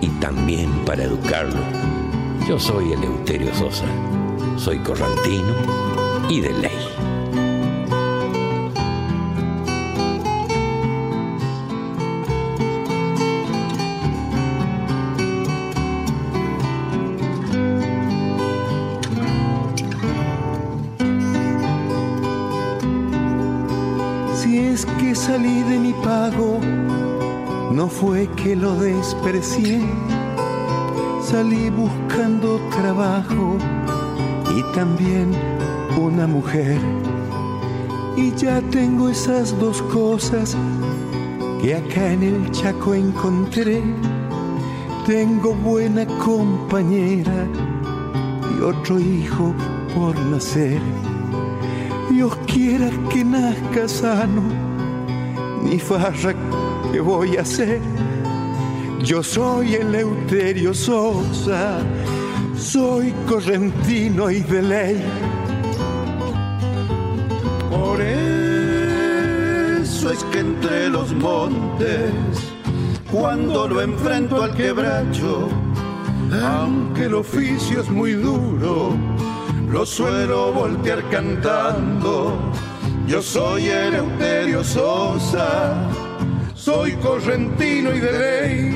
y 0.00 0.08
también 0.18 0.70
para 0.86 1.04
educarlo. 1.04 1.60
Yo 2.48 2.58
soy 2.58 2.94
Eleuterio 2.94 3.54
Sosa, 3.54 3.84
soy 4.56 4.78
corrantino 4.78 5.54
y 6.30 6.40
de 6.40 6.52
ley. 6.54 7.13
Salí 25.14 25.62
de 25.62 25.78
mi 25.78 25.92
pago, 26.04 26.60
no 27.72 27.88
fue 27.88 28.28
que 28.36 28.54
lo 28.54 28.74
desprecié. 28.74 29.80
Salí 31.22 31.70
buscando 31.70 32.60
trabajo 32.70 33.56
y 34.54 34.62
también 34.74 35.30
una 35.98 36.26
mujer. 36.26 36.78
Y 38.16 38.32
ya 38.34 38.60
tengo 38.70 39.08
esas 39.08 39.58
dos 39.58 39.80
cosas 39.82 40.56
que 41.62 41.76
acá 41.76 42.12
en 42.12 42.22
el 42.22 42.50
Chaco 42.50 42.94
encontré. 42.94 43.82
Tengo 45.06 45.54
buena 45.54 46.06
compañera 46.18 47.46
y 48.56 48.62
otro 48.62 49.00
hijo 49.00 49.54
por 49.94 50.18
nacer. 50.26 50.80
Dios 52.10 52.36
quiera 52.64 52.90
que 53.10 53.22
nazca 53.22 53.86
sano 53.86 54.42
ni 55.62 55.78
farra 55.78 56.34
que 56.90 57.00
voy 57.00 57.36
a 57.36 57.42
hacer. 57.42 57.80
Yo 59.02 59.22
soy 59.22 59.74
el 59.74 59.94
Eleuterio 59.94 60.72
Sosa, 60.72 61.80
soy 62.56 63.12
correntino 63.28 64.30
y 64.30 64.40
de 64.40 64.62
ley. 64.62 64.96
Por 67.70 68.00
eso 68.00 68.50
es 70.10 70.24
que 70.32 70.38
entre 70.38 70.88
los 70.88 71.12
montes, 71.12 72.14
cuando 73.12 73.68
lo 73.68 73.82
enfrento 73.82 74.42
al 74.42 74.54
quebracho, 74.54 75.50
aunque 76.42 77.04
el 77.04 77.14
oficio 77.14 77.82
es 77.82 77.90
muy 77.90 78.12
duro, 78.12 78.96
lo 79.74 79.84
suelo 79.84 80.52
voltear 80.52 81.02
cantando 81.10 82.38
yo 83.08 83.20
soy 83.20 83.68
Eleuterio 83.68 84.64
Sosa, 84.64 85.74
soy 86.54 86.92
correntino 86.92 87.94
y 87.94 88.00
de 88.00 88.12
ley. 88.12 88.74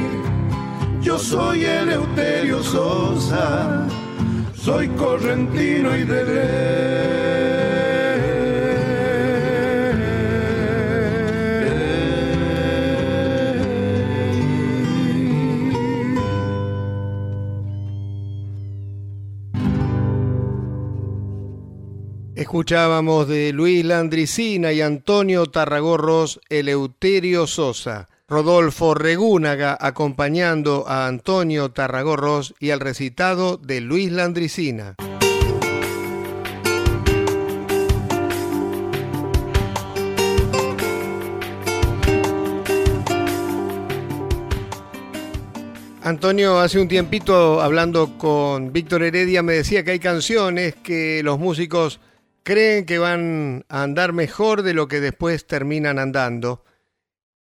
Yo 1.00 1.18
soy 1.18 1.64
Eleuterio 1.64 2.62
Sosa, 2.62 3.86
soy 4.54 4.88
correntino 4.88 5.96
y 5.96 6.04
de 6.04 6.24
ley. 6.24 7.17
Escuchábamos 22.48 23.28
de 23.28 23.52
Luis 23.52 23.84
Landricina 23.84 24.72
y 24.72 24.80
Antonio 24.80 25.44
Tarragorros 25.48 26.40
Eleuterio 26.48 27.46
Sosa. 27.46 28.08
Rodolfo 28.26 28.94
Regúnaga 28.94 29.76
acompañando 29.78 30.88
a 30.88 31.06
Antonio 31.06 31.72
Tarragorros 31.72 32.54
y 32.58 32.70
al 32.70 32.80
recitado 32.80 33.58
de 33.58 33.82
Luis 33.82 34.10
Landricina. 34.10 34.94
Antonio, 46.02 46.58
hace 46.58 46.80
un 46.80 46.88
tiempito 46.88 47.60
hablando 47.60 48.16
con 48.16 48.72
Víctor 48.72 49.02
Heredia 49.02 49.42
me 49.42 49.52
decía 49.52 49.84
que 49.84 49.90
hay 49.90 49.98
canciones 49.98 50.74
que 50.76 51.20
los 51.22 51.38
músicos 51.38 52.00
creen 52.48 52.86
que 52.86 52.96
van 52.96 53.66
a 53.68 53.82
andar 53.82 54.14
mejor 54.14 54.62
de 54.62 54.72
lo 54.72 54.88
que 54.88 55.00
después 55.00 55.46
terminan 55.46 55.98
andando. 55.98 56.64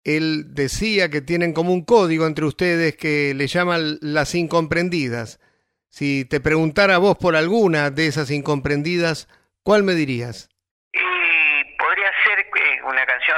Él 0.03 0.55
decía 0.55 1.11
que 1.11 1.21
tienen 1.21 1.53
como 1.53 1.71
un 1.71 1.85
código 1.85 2.25
entre 2.25 2.45
ustedes 2.45 2.97
que 2.97 3.35
le 3.35 3.45
llaman 3.45 3.99
las 4.01 4.33
incomprendidas. 4.33 5.39
Si 5.87 6.25
te 6.25 6.39
preguntara 6.39 6.97
vos 6.97 7.15
por 7.15 7.35
alguna 7.35 7.91
de 7.91 8.07
esas 8.07 8.31
incomprendidas, 8.31 9.27
¿cuál 9.61 9.83
me 9.83 9.93
dirías? 9.93 10.49
Y 10.91 11.77
podría 11.77 12.11
ser 12.25 12.39
eh, 12.39 12.81
una 12.83 13.05
canción 13.05 13.37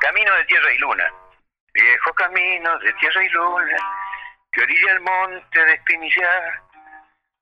Camino 0.00 0.34
de 0.36 0.44
Tierra 0.46 0.72
y 0.72 0.78
Luna. 0.78 1.04
Viejo 1.74 2.14
camino 2.14 2.78
de 2.78 2.90
tierra 2.94 3.22
y 3.22 3.28
luna, 3.28 3.76
que 4.50 4.62
orilla 4.62 4.92
el 4.92 5.00
monte 5.00 5.62
de 5.62 5.74
espinillar, 5.74 6.62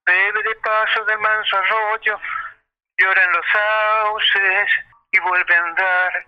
bebe 0.04 0.42
de 0.42 0.54
paso 0.56 1.04
del 1.04 1.18
manso 1.18 1.56
arroyo, 1.56 2.20
lloran 2.98 3.32
los 3.32 3.46
sauces 3.52 4.70
y 5.12 5.18
vuelve 5.20 5.54
a 5.54 5.62
andar. 5.62 6.26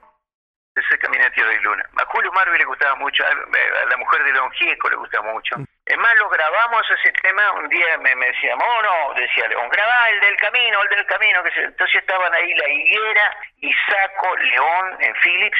Ese 0.75 0.99
camino 0.99 1.25
de 1.25 1.31
tierra 1.31 1.55
y 1.55 1.61
luna. 1.61 1.89
A 1.97 2.05
Julio 2.05 2.31
Marvi 2.33 2.59
le 2.59 2.65
gustaba 2.67 2.95
mucho, 2.97 3.25
a 3.25 3.87
la 3.89 3.97
mujer 3.97 4.23
de 4.25 4.33
Don 4.33 4.51
Gieco 4.51 4.91
le 4.91 4.97
gusta 4.97 5.23
mucho. 5.23 5.57
Es 5.87 5.97
más, 5.97 6.15
lo 6.17 6.29
grabamos 6.29 6.83
ese 6.91 7.13
tema, 7.23 7.51
un 7.53 7.67
día 7.71 7.97
me, 7.97 8.15
me 8.15 8.27
decía, 8.27 8.55
mono, 8.57 9.15
decía 9.15 9.49
León, 9.49 9.71
grabá 9.71 10.11
el 10.11 10.21
del 10.21 10.37
camino, 10.37 10.83
el 10.83 10.89
del 10.91 11.07
camino, 11.07 11.43
que 11.45 11.51
se... 11.53 11.63
entonces 11.63 11.97
estaban 11.97 12.35
ahí 12.35 12.53
la 12.53 12.69
higuera 12.69 13.37
y 13.57 13.73
Saco, 13.73 14.37
León 14.37 14.97
en 15.01 15.15
Philips, 15.15 15.59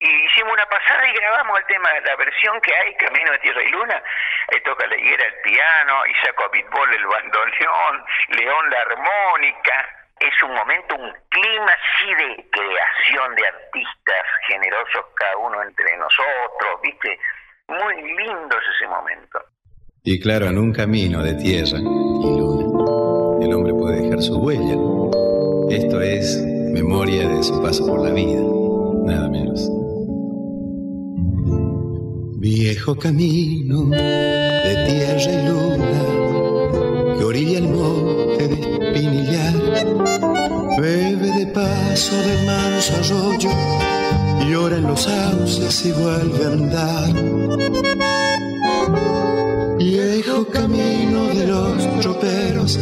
Y 0.00 0.06
hicimos 0.06 0.52
una 0.52 0.66
pasada 0.66 1.08
y 1.08 1.12
grabamos 1.12 1.58
el 1.58 1.66
tema, 1.66 1.88
la 2.06 2.14
versión 2.16 2.60
que 2.60 2.72
hay, 2.72 2.94
Camino 2.94 3.32
de 3.32 3.38
Tierra 3.40 3.62
y 3.64 3.70
Luna. 3.70 4.02
Ahí 4.52 4.60
toca 4.62 4.86
la 4.86 4.96
higuera 4.96 5.24
el 5.26 5.34
piano, 5.42 6.06
Isaac 6.06 6.40
Abitbol 6.40 6.94
el 6.94 7.04
bandoneón, 7.04 8.04
León 8.28 8.70
la 8.70 8.80
armónica. 8.82 9.88
Es 10.20 10.42
un 10.42 10.54
momento, 10.54 10.94
un 10.94 11.12
clima 11.30 11.72
así 11.72 12.14
de 12.14 12.46
creación 12.50 13.34
de 13.34 13.46
artistas 13.48 14.24
generosos, 14.46 15.04
cada 15.14 15.36
uno 15.36 15.62
entre 15.62 15.96
nosotros, 15.96 16.80
¿viste? 16.82 17.18
Muy 17.66 17.96
lindo 17.96 18.56
es 18.56 18.64
ese 18.76 18.86
momento. 18.86 19.40
Y 20.04 20.20
claro, 20.20 20.46
en 20.46 20.58
un 20.58 20.72
camino 20.72 21.22
de 21.24 21.34
tierra 21.34 21.78
y 21.78 22.38
luna, 22.38 23.44
el 23.44 23.52
hombre 23.52 23.72
puede 23.74 24.02
dejar 24.02 24.22
su 24.22 24.38
huella. 24.38 24.78
Esto 25.74 26.00
es 26.00 26.40
memoria 26.72 27.28
de 27.28 27.42
su 27.42 27.60
paso 27.60 27.84
por 27.86 28.06
la 28.06 28.14
vida, 28.14 28.40
nada 29.04 29.28
menos. 29.28 29.77
Viejo 32.50 32.96
camino 32.96 33.90
de 33.90 34.74
tierra 34.88 35.32
y 35.32 35.48
luna 35.48 36.02
que 37.18 37.24
orilla 37.24 37.58
el 37.58 37.68
monte 37.68 38.48
de 38.48 38.54
espinillar, 38.86 39.54
bebe 40.80 41.30
de 41.38 41.46
paso 41.48 42.16
de 42.16 42.46
manso 42.46 42.94
arroyo, 43.00 43.50
llora 44.48 44.78
en 44.78 44.84
los 44.84 45.02
sauces 45.02 45.84
y 45.84 45.92
vuelve 45.92 46.44
a 46.46 46.48
andar. 46.48 47.12
Viejo 49.76 50.46
camino 50.46 51.26
de 51.26 51.46
los 51.48 52.00
troperos, 52.00 52.78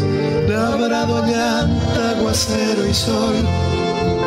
labrado 0.49 1.27
llanta, 1.27 2.11
aguacero 2.17 2.87
y 2.89 2.95
sol, 2.95 3.35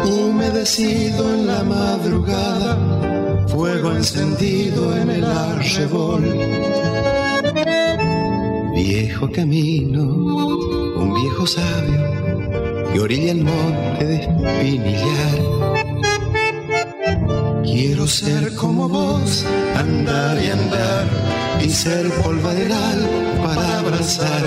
humedecido 0.04 1.34
en 1.34 1.47
la 1.47 1.63
madrugada 1.63 3.09
fuego 3.60 3.91
encendido 3.91 4.95
en 4.95 5.10
el 5.10 5.26
arrebol. 5.26 6.24
Viejo 8.74 9.30
camino, 9.30 10.04
un 11.02 11.13
viejo 11.13 11.45
sabio 11.45 12.02
que 12.89 13.00
orilla 13.02 13.32
el 13.34 13.43
monte 13.43 14.06
de 14.06 14.15
espinillar. 14.22 15.39
Quiero 17.65 18.08
ser 18.08 18.56
como 18.56 18.88
vos, 18.88 19.45
andar 19.76 20.41
y 20.41 20.48
andar, 20.52 21.06
y 21.62 21.69
ser 21.69 22.10
polvaderal 22.24 23.00
para 23.43 23.80
abrazar, 23.80 24.43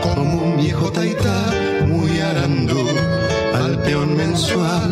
como 0.00 0.44
un 0.44 0.56
viejo 0.58 0.92
taitá 0.92 1.40
muy 1.88 2.20
arandú, 2.20 2.86
al 3.52 3.82
peón 3.82 4.16
mensual 4.16 4.90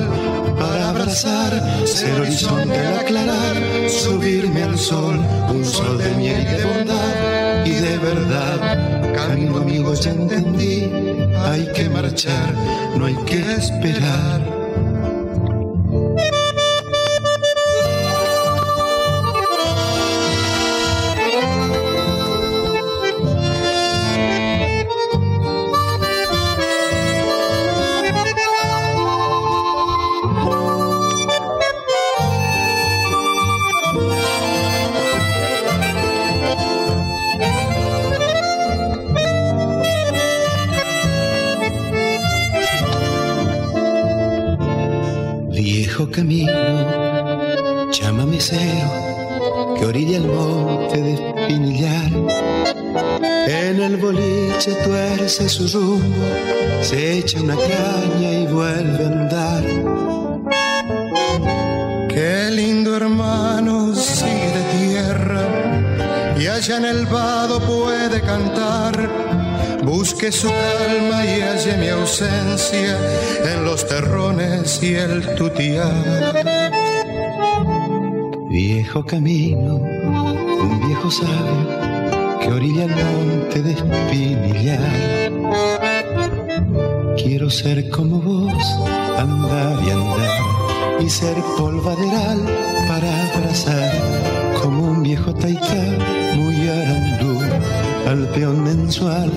para 0.59 0.92
abrazar, 1.13 1.87
ser 1.87 2.21
horizonte 2.21 2.79
al 2.79 2.99
aclarar, 3.01 3.57
subirme 3.89 4.63
al 4.63 4.79
sol, 4.79 5.21
un 5.51 5.65
sol 5.65 5.99
de 5.99 6.11
miel 6.15 6.41
y 6.41 6.45
de 6.45 6.65
bondad 6.65 7.67
y 7.67 7.71
de 7.71 7.99
verdad. 7.99 9.13
Camino 9.15 9.59
amigo 9.59 9.93
ya 9.93 10.11
entendí, 10.11 10.91
hay 11.37 11.71
que 11.75 11.91
marchar, 11.91 12.55
no 12.97 13.07
hay 13.07 13.17
que 13.27 13.41
esperar. 13.53 14.42
Su 55.49 55.67
rumbo, 55.69 56.27
se 56.83 57.19
echa 57.19 57.41
una 57.41 57.57
caña 57.57 58.33
y 58.33 58.47
vuelve 58.47 59.05
a 59.05 59.09
andar. 59.09 59.65
Qué 62.09 62.51
lindo 62.51 62.97
hermano 62.97 63.95
sigue 63.95 64.53
de 64.57 64.63
tierra 64.79 65.43
y 66.39 66.47
allá 66.47 66.77
en 66.77 66.85
el 66.85 67.07
vado 67.07 67.61
puede 67.61 68.21
cantar. 68.21 69.11
Busque 69.83 70.31
su 70.31 70.49
calma 70.49 71.25
y 71.25 71.41
halle 71.41 71.77
mi 71.77 71.89
ausencia 71.89 72.97
en 73.45 73.65
los 73.65 73.87
terrones 73.87 74.81
y 74.83 74.95
el 74.95 75.35
tutiar. 75.35 76.35
Viejo 78.49 79.05
camino, 79.05 79.77
un 79.77 80.87
viejo 80.87 81.11
sabio 81.11 81.93
que 82.41 82.49
orilla 82.49 82.85
el 82.85 82.91
monte 82.91 83.63
de 83.63 83.73
espinillar. 83.73 85.32
Quiero 87.17 87.51
ser 87.51 87.89
como 87.91 88.21
vos, 88.21 88.65
andar 89.19 89.79
y 89.87 89.91
andar 89.91 90.43
y 91.01 91.09
ser 91.09 91.37
polvaderal 91.57 92.41
para 92.89 93.09
abrazar 93.29 93.93
como 94.63 94.83
un 94.85 95.03
viejo 95.03 95.35
taitá 95.35 95.85
muy 96.37 96.69
arandú 96.69 97.41
al 98.09 98.29
peón 98.29 98.63
mensual 98.63 99.31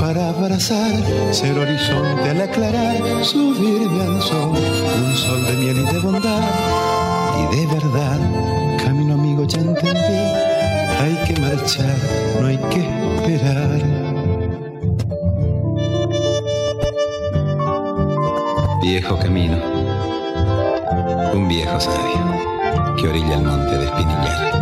para 0.00 0.30
abrazar, 0.30 0.92
ser 1.32 1.58
horizonte 1.58 2.30
al 2.30 2.40
aclarar, 2.40 2.96
subirme 3.24 4.02
al 4.02 4.22
sol, 4.22 4.50
un 4.50 5.16
sol 5.16 5.44
de 5.46 5.52
miel 5.56 5.78
y 5.78 5.92
de 5.92 5.98
bondad 6.00 6.42
y 7.38 7.56
de 7.56 7.66
verdad, 7.66 8.18
camino 8.84 9.14
amigo 9.14 9.44
ya 9.44 9.60
entendí, 9.60 10.22
hay 11.00 11.14
que 11.26 11.40
marchar, 11.40 11.96
no 12.40 12.46
hay 12.46 12.58
que 12.58 12.80
esperar. 13.16 14.01
Viejo 18.94 19.18
camino, 19.18 19.56
un 21.32 21.48
viejo 21.48 21.80
sabio 21.80 22.94
que 23.00 23.08
orilla 23.08 23.36
el 23.36 23.42
monte 23.42 23.78
de 23.78 23.86
Espinillar. 23.86 24.61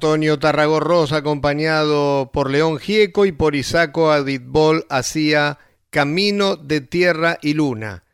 Antonio 0.00 0.38
Tarragorros, 0.38 1.12
acompañado 1.12 2.30
por 2.32 2.50
León 2.50 2.78
Gieco 2.78 3.26
y 3.26 3.32
por 3.32 3.54
Isaco 3.54 4.10
Aditbol, 4.10 4.86
hacía 4.88 5.58
Camino 5.90 6.56
de 6.56 6.80
Tierra 6.80 7.36
y 7.42 7.52
Luna. 7.52 8.04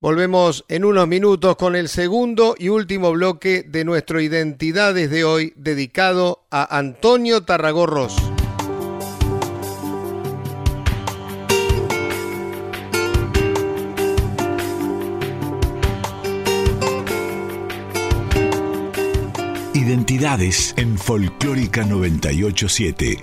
Volvemos 0.00 0.64
en 0.66 0.84
unos 0.84 1.06
minutos 1.06 1.54
con 1.54 1.76
el 1.76 1.88
segundo 1.88 2.56
y 2.58 2.68
último 2.68 3.12
bloque 3.12 3.62
de 3.62 3.84
nuestro 3.84 4.20
Identidades 4.20 5.08
de 5.08 5.22
hoy, 5.22 5.52
dedicado 5.54 6.48
a 6.50 6.76
Antonio 6.76 7.44
Tarragorros. 7.44 8.16
Identidades 19.86 20.74
en 20.78 20.98
Folclórica 20.98 21.84
987. 21.84 23.18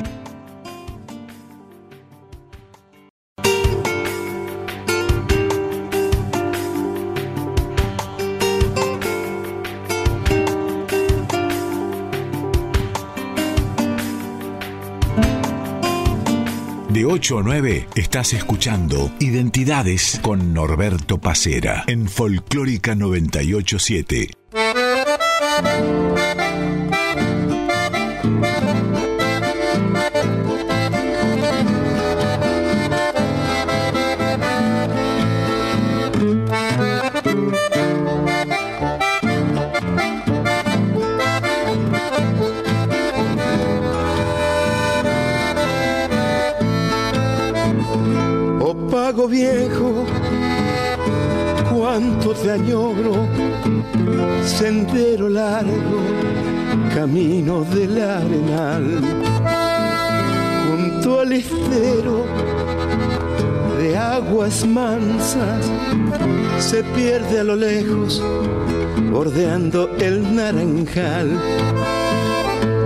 De 16.87 17.05
8 17.05 17.39
a 17.39 17.43
9 17.43 17.87
estás 17.95 18.31
escuchando 18.31 19.11
Identidades 19.19 20.17
con 20.21 20.53
Norberto 20.53 21.19
Pacera 21.19 21.83
en 21.87 22.07
Folclórica 22.07 22.95
987. 22.95 24.42
Bordeando 69.23 69.89
el 69.99 70.35
naranjal 70.35 71.39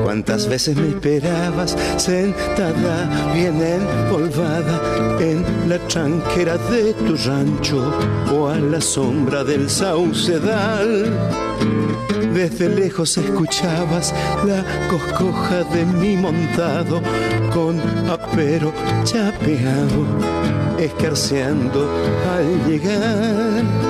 Cuántas 0.04 0.48
veces 0.48 0.76
me 0.78 0.90
esperabas 0.90 1.76
sentada, 1.98 3.34
bien 3.34 3.60
empolvada 3.60 5.18
en 5.20 5.44
la 5.68 5.80
tranquera 5.88 6.58
de 6.70 6.94
tu 6.94 7.16
rancho 7.28 7.92
o 8.32 8.48
a 8.48 8.58
la 8.58 8.80
sombra 8.80 9.44
del 9.44 9.70
saucedal. 9.70 11.12
Desde 12.34 12.70
lejos 12.70 13.18
escuchabas 13.18 14.14
la 14.46 14.64
coscoja 14.90 15.64
de 15.74 15.86
mi 15.86 16.16
montado 16.16 17.02
con 17.54 17.80
apero 18.10 18.72
chapeado, 19.04 20.06
escarceando 20.80 21.90
al 22.34 22.70
llegar 22.70 23.87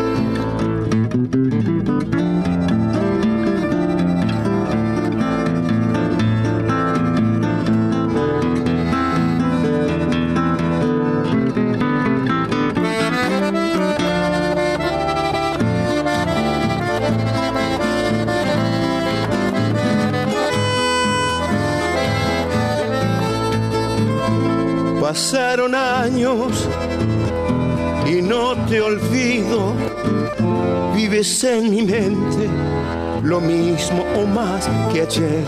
Pasaron 25.18 25.74
años 25.74 26.70
y 28.08 28.22
no 28.22 28.54
te 28.68 28.80
olvido, 28.80 29.74
vives 30.96 31.44
en 31.44 31.72
mi 31.72 31.82
mente 31.82 32.48
lo 33.24 33.42
mismo 33.42 34.06
o 34.16 34.28
más 34.28 34.70
que 34.94 35.02
ayer. 35.02 35.44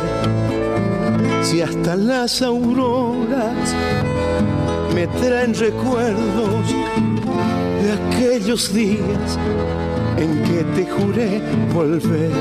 Si 1.43 1.62
hasta 1.62 1.95
las 1.95 2.41
auroras 2.41 3.75
me 4.95 5.05
traen 5.05 5.53
recuerdos 5.53 6.73
de 7.84 7.91
aquellos 7.93 8.73
días 8.73 9.38
en 10.17 10.43
que 10.45 10.63
te 10.82 10.89
juré 10.89 11.43
volver. 11.75 12.32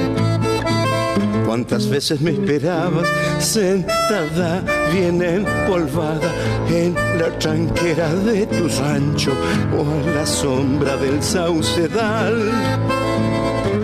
Cuántas 1.45 1.91
veces 1.91 2.23
me 2.23 2.31
esperabas 2.31 3.07
sentada, 3.39 4.65
bien 4.93 5.23
empolvada 5.23 6.31
en 6.69 6.95
la 7.19 7.31
tranquera 7.39 8.15
de 8.15 8.47
tu 8.47 8.69
rancho 8.69 9.33
o 9.77 9.83
a 9.83 10.11
la 10.15 10.27
sombra 10.27 10.97
del 10.97 11.23
saucedal. 11.23 12.51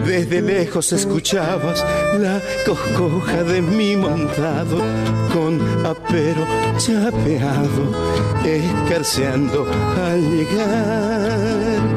Desde 0.06 0.42
lejos 0.42 0.92
escuchabas 0.92 1.84
la 2.18 2.40
coscoja 2.66 3.42
de 3.42 3.62
mi 3.62 3.96
montado 3.96 4.78
con 5.32 5.60
apero 5.86 6.46
chapeado, 6.76 7.90
escarceando 8.44 9.66
al 10.06 10.20
llegar. 10.30 11.93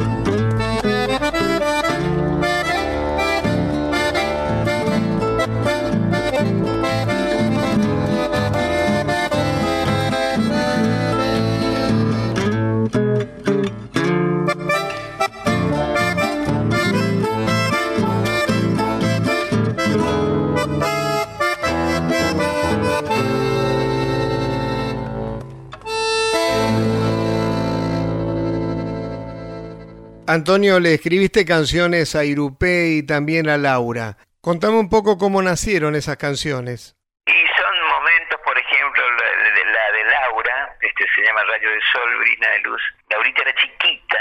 Antonio, 30.28 30.82
le 30.82 30.94
escribiste 30.94 31.46
canciones 31.46 32.14
a 32.14 32.26
Irupé 32.26 33.00
y 33.00 33.06
también 33.06 33.48
a 33.48 33.56
Laura. 33.56 34.18
Contame 34.42 34.76
un 34.76 34.90
poco 34.90 35.18
cómo 35.18 35.42
nacieron 35.42 35.96
esas 35.96 36.18
canciones. 36.18 36.98
Y 37.28 37.32
son 37.32 37.88
momentos, 37.88 38.38
por 38.44 38.58
ejemplo, 38.58 39.04
la 39.12 39.24
de, 39.24 39.66
la 39.72 39.92
de 39.94 40.04
Laura, 40.04 40.76
este 40.82 41.06
se 41.16 41.22
llama 41.24 41.46
Rayo 41.46 41.70
de 41.72 41.80
Sol, 41.94 42.18
Brina 42.20 42.50
de 42.50 42.60
Luz. 42.60 42.82
Laurita 43.10 43.42
era 43.42 43.56
chiquita 43.56 44.20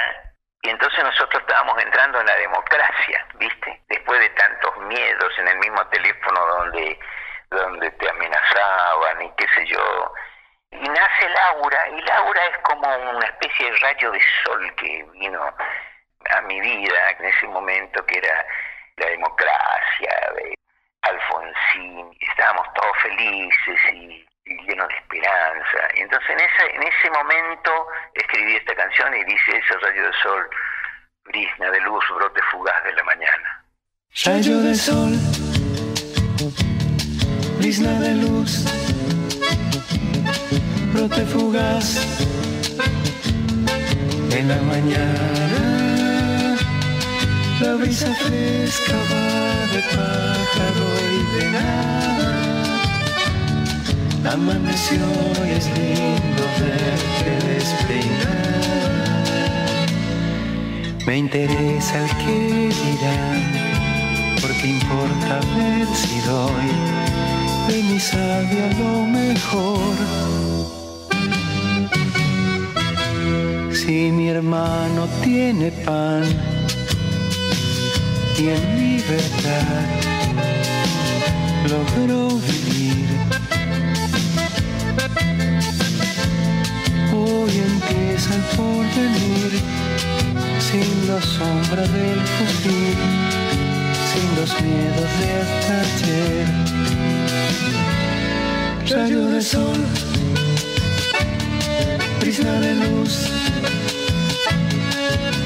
y 0.62 0.70
entonces 0.70 1.02
nosotros 1.02 1.42
estábamos 1.42 1.82
entrando 1.82 2.20
en 2.20 2.26
la 2.26 2.36
democracia, 2.36 3.26
¿viste? 3.40 3.82
Después 3.88 4.20
de 4.20 4.28
tantos 4.30 4.78
miedos 4.86 5.32
en 5.38 5.48
el 5.48 5.58
mismo 5.58 5.84
teléfono 5.88 6.46
donde, 6.46 7.00
donde 7.50 7.90
te 7.90 8.08
amenazaban 8.08 9.22
y 9.22 9.30
qué 9.36 9.46
sé 9.56 9.66
yo. 9.66 10.12
Y 10.70 10.88
nace 10.88 11.28
Laura, 11.30 11.88
y 11.88 12.00
Laura 12.02 12.46
es 12.46 12.58
como 12.58 12.96
una 13.10 13.26
especie 13.26 13.72
de 13.72 13.78
rayo 13.78 14.12
de 14.12 14.20
sol 14.44 14.74
que 14.76 15.04
vino 15.14 15.52
a 16.30 16.40
mi 16.42 16.60
vida 16.60 17.10
en 17.18 17.24
ese 17.26 17.46
momento 17.46 18.04
que 18.06 18.18
era 18.18 18.46
la 18.96 19.06
democracia, 19.06 20.10
de 20.34 20.54
Alfonsín, 21.02 22.16
estábamos 22.20 22.66
todos 22.74 22.96
felices 23.02 23.80
y, 23.92 24.26
llenos 24.66 24.88
de 24.88 24.94
esperanza. 24.94 25.78
Y 25.96 26.00
entonces 26.00 26.30
en 26.30 26.40
ese, 26.40 26.76
en 26.76 26.82
ese 26.82 27.10
momento 27.10 27.88
escribí 28.14 28.56
esta 28.56 28.74
canción 28.76 29.14
y 29.16 29.24
dice 29.24 29.56
ese 29.56 29.78
rayo 29.78 30.06
de 30.06 30.12
sol, 30.22 30.50
brisna 31.24 31.70
de 31.70 31.80
luz, 31.80 32.04
brote 32.14 32.40
fugaz 32.50 32.84
de 32.84 32.92
la 32.92 33.02
mañana. 33.04 33.64
Rayo 34.24 34.60
de 34.60 34.74
sol, 34.74 35.12
brisna 37.58 38.00
de 38.00 38.14
luz, 38.14 38.64
brote 40.92 41.26
fugaz 41.26 41.94
de 44.30 44.42
la 44.42 44.56
mañana. 44.62 45.75
La 47.58 47.74
brisa 47.74 48.12
fresca 48.14 48.96
va 49.10 49.66
de 49.72 49.80
pájaro 49.96 50.88
y 51.16 51.18
de 51.34 51.44
nada. 51.52 52.30
Amaneció 54.32 55.04
y 55.46 55.50
es 55.52 55.66
lindo 55.66 56.44
verte 56.60 57.32
despeinada. 57.48 59.06
Me 61.06 61.14
interesa 61.16 61.94
el 62.04 62.10
que 62.22 62.38
dirán, 62.84 63.40
porque 64.42 64.66
importa 64.66 65.34
ver 65.56 65.86
si 65.94 66.16
doy 66.20 66.68
de 67.68 67.78
mi 67.84 67.98
sabia 67.98 68.66
lo 68.78 68.92
mejor. 69.06 69.94
Si 73.72 74.10
mi 74.10 74.28
hermano 74.28 75.08
tiene 75.22 75.70
pan, 75.70 76.24
y 78.38 78.48
en 78.48 78.78
libertad. 78.78 79.86
Logró 81.70 82.28
vivir. 82.38 83.08
Hoy 87.14 87.50
empieza 87.50 88.34
el 88.34 88.42
porvenir. 88.56 89.52
Sin 90.58 91.08
la 91.08 91.20
sombra 91.22 91.82
del 91.82 92.20
fusil, 92.36 92.98
sin 94.10 94.28
los 94.38 94.50
miedos 94.60 95.10
del 95.20 95.46
taller. 95.66 96.46
Rayo 98.90 99.26
de 99.26 99.40
sol, 99.42 99.80
brisa 102.20 102.52
de 102.60 102.74
luz, 102.74 103.30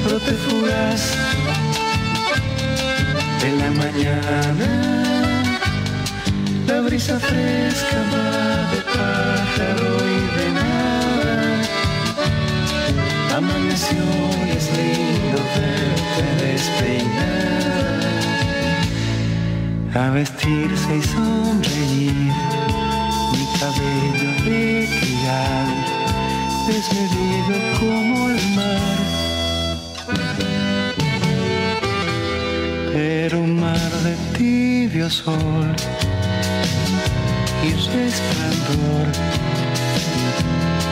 brote 0.05 0.33
fugaz 0.33 1.30
en 3.43 3.57
la 3.59 3.71
mañana. 3.71 4.69
La 6.67 6.81
brisa 6.81 7.19
fresca 7.19 7.97
va 8.11 8.71
de 8.71 8.81
pájaro 8.97 9.91
y 10.15 10.19
de 10.37 10.47
nada. 10.59 11.35
Amaneció 13.37 14.03
y 14.45 14.49
es 14.57 14.67
lindo 14.77 15.39
verte 15.55 16.25
despeinar. 16.45 18.01
A 19.93 20.09
vestirse 20.11 20.91
y 20.97 21.01
sonreír, 21.01 22.33
mi 23.33 23.45
cabello 23.59 24.31
de 24.45 24.63
criar, 24.99 25.67
desmedido 26.67 27.55
como 27.79 28.30
Un 33.33 33.61
mar 33.61 33.91
de 34.03 34.15
tibio 34.37 35.09
sol 35.09 35.73
y 37.63 37.71
resplandor 37.71 39.07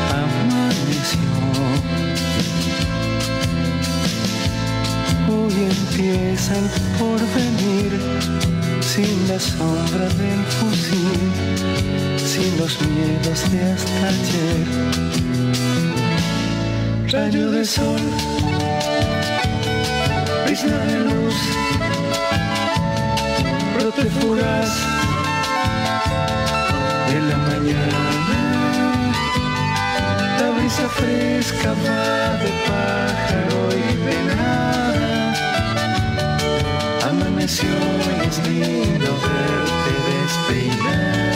amaneció. 0.09 1.19
Hoy 5.27 5.53
empieza 5.69 6.57
el 6.59 6.69
porvenir 6.97 7.91
sin 8.81 9.27
la 9.27 9.39
sombra 9.39 10.07
del 10.07 10.43
fusil, 10.57 11.19
sin 12.25 12.57
los 12.57 12.79
miedos 12.81 13.51
de 13.51 13.59
hasta 13.73 14.07
ayer. 14.07 14.67
Rayo 17.11 17.51
de 17.51 17.65
sol, 17.65 18.01
brisa 20.45 20.67
de 20.67 20.99
luz, 20.99 21.35
brote 23.79 24.05
fugaz 24.19 24.69
de 27.09 27.19
la 27.29 27.37
mañana. 27.49 28.01
La 30.39 30.49
brisa 30.55 30.87
fresca 30.89 31.69
va 31.83 32.37
de 32.43 32.51
pájaro 32.67 33.59
y 33.83 33.89
de 34.05 34.17
nada. 34.35 35.09
Amaneció 37.09 37.75
y 38.13 38.27
es 38.27 38.37
lindo 38.47 39.11
verte 39.23 39.93
despeinada. 40.09 41.28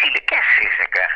Decirle, 0.00 0.24
¿qué 0.26 0.36
haces 0.36 0.80
acá? 0.80 1.08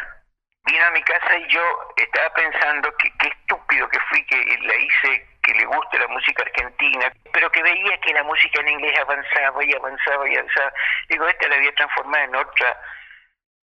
Vino 0.66 0.84
a 0.84 0.90
mi 0.90 1.02
casa 1.02 1.36
y 1.36 1.46
yo 1.48 1.92
estaba 1.96 2.32
pensando 2.34 2.96
que 2.96 3.12
qué 3.18 3.28
estúpido 3.28 3.88
que 3.88 4.00
fui 4.00 4.24
que 4.26 4.36
la 4.62 4.76
hice 4.76 5.26
que 5.44 5.52
le 5.52 5.66
guste 5.66 5.98
la 5.98 6.08
música 6.08 6.42
argentina, 6.42 7.12
pero 7.32 7.50
que 7.52 7.62
veía 7.62 8.00
que 8.00 8.14
la 8.14 8.22
música 8.22 8.60
en 8.60 8.68
inglés 8.68 8.98
avanzaba 8.98 9.62
y 9.62 9.74
avanzaba 9.74 10.28
y 10.28 10.36
avanzaba. 10.36 10.72
Digo, 11.08 11.28
esta 11.28 11.48
la 11.48 11.56
había 11.56 11.74
transformado 11.74 12.24
en 12.24 12.36
otra 12.36 12.80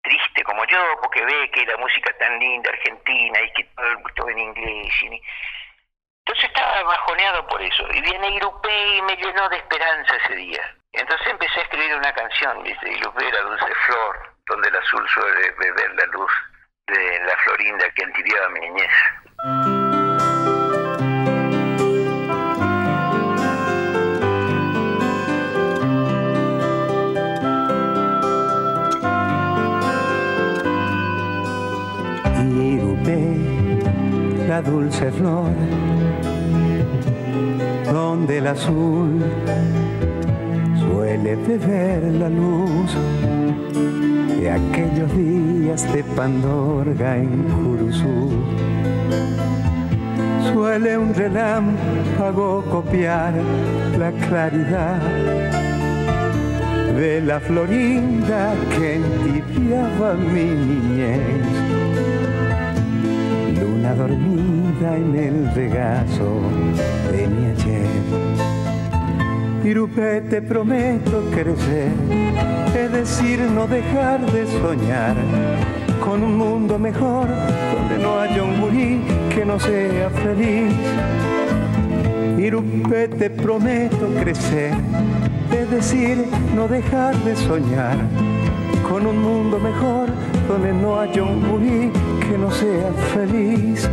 triste 0.03 0.43
como 0.43 0.65
yo, 0.67 0.99
porque 1.01 1.25
ve 1.25 1.51
que 1.53 1.67
la 1.67 1.77
música 1.77 2.13
tan 2.19 2.39
linda 2.39 2.71
argentina 2.71 3.41
y 3.41 3.53
que 3.53 3.65
todo, 4.17 4.29
en 4.29 4.39
inglés. 4.39 4.93
Entonces 6.29 6.45
estaba 6.45 6.83
bajoneado 6.83 7.47
por 7.47 7.63
eso. 7.63 7.87
Y 7.93 8.01
viene 8.01 8.31
Irupé 8.31 8.87
y 8.97 9.03
me 9.03 9.17
llenó 9.17 9.49
de 9.49 9.57
esperanza 9.57 10.17
ese 10.17 10.35
día. 10.35 10.75
Entonces 10.93 11.27
empecé 11.29 11.61
a 11.61 11.63
escribir 11.63 11.95
una 11.95 12.13
canción, 12.13 12.63
¿viste? 12.63 12.91
Irupé, 12.91 13.31
la 13.31 13.41
dulce 13.41 13.75
flor, 13.87 14.35
donde 14.49 14.69
el 14.69 14.77
azul 14.77 15.07
suele 15.09 15.51
beber 15.59 15.95
la 15.95 16.07
luz 16.07 16.31
de 16.87 17.21
la 17.27 17.37
florinda 17.45 17.85
que 17.95 18.03
entibiaba 18.03 18.49
mi 18.51 18.61
niñez. 18.61 18.91
Irupé, 32.61 33.21
la 34.49 34.63
dulce 34.63 35.13
flor, 35.13 35.53
donde 37.93 38.39
el 38.39 38.47
azul 38.47 39.23
suele 40.81 41.37
beber 41.37 42.03
la 42.05 42.29
luz 42.29 42.97
de 44.41 44.51
aquellos 44.51 45.17
días 45.17 45.93
de 45.93 46.05
Pandorga 46.05 47.17
en 47.17 47.43
Curuzú. 47.45 48.31
Suele 50.53 50.99
un 50.99 51.15
relámpago 51.15 52.65
copiar 52.71 53.35
la 53.99 54.11
claridad 54.13 55.01
de 56.97 57.21
la 57.21 57.39
florinda 57.41 58.55
que 58.77 58.97
entibiaba 58.97 60.15
mi 60.15 60.45
niñez 60.45 61.79
luna 63.61 63.95
dormida 63.95 64.97
en 64.97 65.15
el 65.17 65.55
regazo 65.55 66.41
de 67.13 67.29
mi 67.29 67.47
ayer. 67.47 68.58
Irupé, 69.65 70.21
te 70.23 70.41
prometo 70.41 71.23
crecer, 71.31 71.91
es 72.75 72.93
decir, 72.93 73.41
no 73.41 73.67
dejar 73.67 74.21
de 74.33 74.47
soñar 74.47 75.17
con 76.05 76.23
un 76.23 76.39
mundo 76.39 76.79
mejor 76.79 77.27
donde 77.75 77.99
no 77.99 78.21
haya 78.21 78.43
un 78.43 78.61
gurí 78.61 79.01
que 79.35 79.45
no 79.45 79.59
sea 79.59 80.11
feliz. 80.11 80.73
Irupé, 82.39 83.09
te 83.09 83.31
prometo 83.31 84.09
crecer, 84.21 84.73
es 85.53 85.71
decir, 85.71 86.25
no 86.55 86.69
dejar 86.69 87.17
de 87.25 87.35
soñar 87.35 87.97
con 88.89 89.07
un 89.07 89.21
mundo 89.21 89.59
mejor 89.59 90.09
donde 90.47 90.73
no 90.73 91.01
haya 91.01 91.23
un 91.23 91.47
gurí 91.49 91.93
que 92.21 92.39
no 92.39 92.51
sea 92.51 92.93
feliz. 93.13 93.91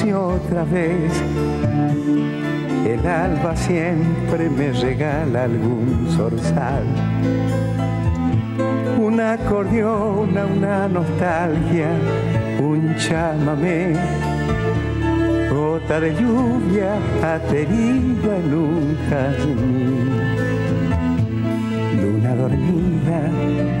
Amaneció 0.00 0.26
otra 0.26 0.64
vez. 0.64 1.12
El 2.86 3.06
alba 3.06 3.56
siempre 3.56 4.48
me 4.48 4.72
regala 4.72 5.44
algún 5.44 6.08
zorzal 6.16 6.84
un 8.98 9.18
acordeón, 9.18 10.36
una 10.36 10.86
nostalgia, 10.86 11.88
un 12.60 12.94
chamamé, 12.96 13.94
gota 15.50 15.98
de 16.00 16.14
lluvia 16.14 16.96
aterida 17.22 18.36
en 18.36 18.54
un 18.54 18.98
jazmín, 19.08 20.10
luna 22.02 22.34
dormida 22.34 23.20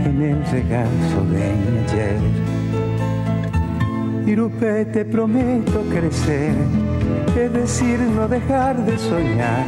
en 0.06 0.22
el 0.22 0.44
regazo 0.50 1.24
de 1.30 1.44
ayer. 1.84 2.49
Irupé, 4.30 4.84
te 4.84 5.04
prometo 5.04 5.82
crecer, 5.90 6.54
es 7.36 7.52
decir, 7.52 7.98
no 7.98 8.28
dejar 8.28 8.76
de 8.86 8.96
soñar 8.96 9.64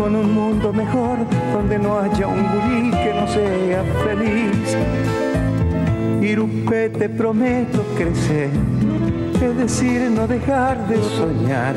con 0.00 0.16
un 0.16 0.32
mundo 0.32 0.72
mejor 0.72 1.18
donde 1.52 1.78
no 1.78 1.98
haya 1.98 2.28
un 2.28 2.44
gurí 2.44 2.90
que 2.90 3.12
no 3.12 3.28
sea 3.28 3.84
feliz. 4.06 4.76
Irupé, 6.22 6.88
te 6.88 7.10
prometo 7.10 7.84
crecer, 7.94 8.48
es 9.34 9.56
decir, 9.58 10.10
no 10.10 10.26
dejar 10.26 10.88
de 10.88 10.96
soñar 11.02 11.74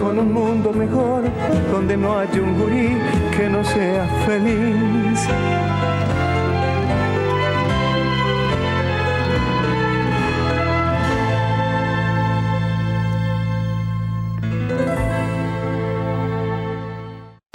con 0.00 0.18
un 0.18 0.32
mundo 0.32 0.72
mejor 0.72 1.24
donde 1.70 1.98
no 1.98 2.18
haya 2.18 2.40
un 2.40 2.58
gurí 2.58 2.96
que 3.36 3.50
no 3.50 3.62
sea 3.62 4.06
feliz. 4.24 5.67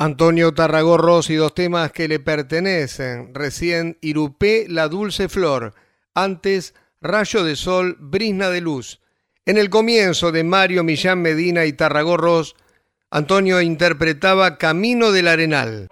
Antonio 0.04 0.54
Tarragorros 0.54 1.30
y 1.30 1.36
dos 1.36 1.56
temas 1.56 1.93
que 1.93 2.10
le 2.10 2.20
pertenecen. 2.20 3.34
Recién 3.34 3.97
Irupé, 4.01 4.66
La 4.68 4.89
Dulce 4.89 5.30
Flor. 5.30 5.76
Antes, 6.14 6.74
Rayo 6.99 7.45
de 7.45 7.56
Sol, 7.56 7.95
Brisna 8.01 8.49
de 8.49 8.60
Luz. 8.60 8.99
En 9.45 9.58
el 9.58 9.70
comienzo 9.70 10.34
de 10.34 10.43
Mario 10.43 10.84
Millán 10.84 11.22
Medina 11.22 11.64
y 11.64 11.72
Tarragorros, 11.72 12.58
Antonio 13.12 13.62
interpretaba 13.62 14.58
Camino 14.58 15.14
del 15.14 15.30
Arenal. 15.30 15.88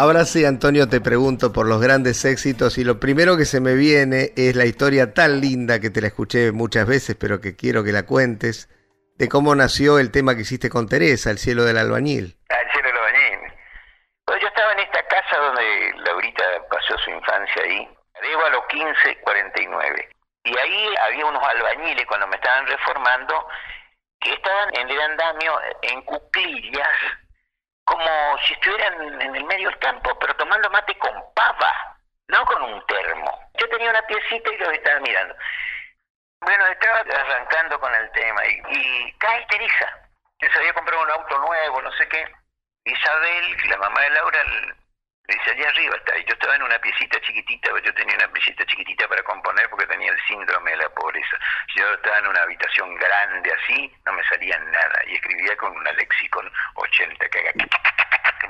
Ahora 0.00 0.24
sí, 0.24 0.44
Antonio, 0.44 0.88
te 0.88 1.00
pregunto 1.00 1.52
por 1.52 1.66
los 1.66 1.80
grandes 1.80 2.24
éxitos 2.24 2.78
y 2.78 2.84
lo 2.84 3.00
primero 3.00 3.36
que 3.36 3.44
se 3.44 3.60
me 3.60 3.74
viene 3.74 4.30
es 4.36 4.54
la 4.54 4.64
historia 4.64 5.12
tan 5.12 5.40
linda 5.40 5.80
que 5.80 5.90
te 5.90 6.00
la 6.00 6.06
escuché 6.06 6.52
muchas 6.52 6.86
veces, 6.86 7.16
pero 7.18 7.40
que 7.40 7.56
quiero 7.56 7.82
que 7.82 7.90
la 7.90 8.06
cuentes, 8.06 8.68
de 9.16 9.28
cómo 9.28 9.56
nació 9.56 9.98
el 9.98 10.12
tema 10.12 10.36
que 10.36 10.42
hiciste 10.42 10.70
con 10.70 10.88
Teresa, 10.88 11.32
El 11.32 11.38
cielo 11.38 11.64
del 11.64 11.78
albañil. 11.78 12.38
Ah, 12.48 12.60
el 12.62 12.70
cielo 12.70 12.86
del 12.86 12.96
albañil. 12.96 13.52
Pues 14.24 14.40
yo 14.40 14.46
estaba 14.46 14.72
en 14.74 14.78
esta 14.78 15.02
casa 15.08 15.36
donde 15.36 15.92
Laurita 16.06 16.44
pasó 16.70 16.96
su 16.98 17.10
infancia 17.10 17.62
ahí, 17.64 17.88
a 18.14 18.50
los 18.50 18.62
1549. 18.72 20.08
Y 20.44 20.56
ahí 20.56 20.94
había 21.08 21.26
unos 21.26 21.42
albañiles 21.42 22.06
cuando 22.06 22.28
me 22.28 22.36
estaban 22.36 22.68
reformando 22.68 23.48
que 24.20 24.32
estaban 24.32 24.76
en 24.76 24.90
el 24.90 25.00
andamio 25.00 25.58
en 25.82 26.02
cuclillas 26.02 26.86
como 27.88 28.38
si 28.46 28.52
estuvieran 28.52 29.20
en 29.22 29.34
el 29.34 29.44
medio 29.44 29.70
del 29.70 29.78
campo, 29.78 30.16
pero 30.18 30.36
tomando 30.36 30.68
mate 30.70 30.96
con 30.98 31.10
pava, 31.34 31.96
no 32.28 32.44
con 32.44 32.62
un 32.62 32.86
termo. 32.86 33.50
Yo 33.54 33.68
tenía 33.70 33.90
una 33.90 34.02
piecita 34.02 34.52
y 34.52 34.58
los 34.58 34.72
estaba 34.74 35.00
mirando. 35.00 35.34
Bueno, 36.40 36.66
estaba 36.66 37.00
arrancando 37.00 37.80
con 37.80 37.94
el 37.94 38.10
tema 38.12 38.46
y, 38.46 38.62
y 38.76 39.12
cae 39.14 39.46
Teresa, 39.46 40.08
que 40.38 40.50
se 40.50 40.58
había 40.58 40.74
comprado 40.74 41.02
un 41.02 41.10
auto 41.10 41.38
nuevo, 41.38 41.80
no 41.80 41.90
sé 41.92 42.06
qué. 42.08 42.30
Isabel, 42.84 43.56
la 43.70 43.76
mamá 43.78 44.00
de 44.02 44.10
Laura, 44.10 44.38
dice, 45.28 45.50
allá 45.50 45.68
arriba 45.68 45.96
está. 45.96 46.18
Y 46.18 46.24
yo 46.24 46.32
estaba 46.32 46.56
en 46.56 46.62
una 46.62 46.78
piecita 46.78 47.20
chiquitita, 47.20 47.70
yo 47.82 47.94
tenía 47.94 48.16
una 48.16 48.28
piecita 48.28 48.64
chiquitita 48.66 49.08
para 49.08 49.22
componer 49.22 49.68
porque 49.70 49.86
tenía 49.86 50.10
el 50.10 50.20
síndrome 50.26 50.70
de 50.70 50.76
la 50.78 50.88
pobreza. 50.90 51.38
Yo 51.76 51.92
estaba 51.94 52.18
en 52.18 52.26
una 52.28 52.42
habitación 52.42 52.94
grande 52.96 53.52
así, 53.52 53.92
no 54.06 54.12
me 54.12 54.24
salía 54.24 54.58
nada. 54.58 55.00
Y 55.06 55.14
escribía 55.14 55.56
con 55.56 55.76
una 55.76 55.92
lexicon 55.92 56.50
80 56.74 57.28
que 57.28 57.38
haga 57.38 57.52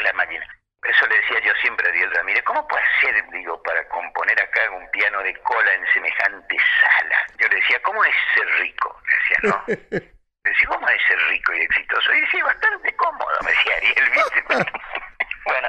la 0.01 0.13
máquina. 0.13 0.47
Eso 0.85 1.07
le 1.09 1.17
decía 1.17 1.41
yo 1.41 1.53
siempre 1.61 1.89
a 1.89 1.93
Dios 1.93 2.13
Ramírez, 2.15 2.45
¿cómo 2.45 2.67
puede 2.69 2.85
ser, 3.01 3.29
digo, 3.31 3.61
para 3.63 3.87
componer 3.89 4.41
acá 4.41 4.71
un 4.71 4.89
piano 4.93 5.21
de 5.23 5.35
cola 5.43 5.75
en 5.75 5.85
semejante 5.93 6.57
sala? 6.81 7.27
Yo 7.39 7.49
le 7.49 7.57
decía, 7.57 7.83
¿cómo 7.83 8.05
es 8.05 8.15
ser 8.35 8.47
rico? 8.61 9.03
Le 9.07 9.17
decía, 9.19 9.39
no. 9.43 9.65
Le 10.45 10.51
decía, 10.51 10.69
¿cómo 10.69 10.89
es 10.89 11.03
ser 11.03 11.19
rico 11.29 11.53
y 11.53 11.61
exitoso? 11.63 12.15
Y 12.15 12.21
decía, 12.21 12.45
bastante 12.45 12.97
cómodo, 12.97 13.39
me 13.43 13.51
decía 13.51 13.77
Ariel, 13.77 14.11
¿viste? 14.11 14.73
Bueno, 15.49 15.69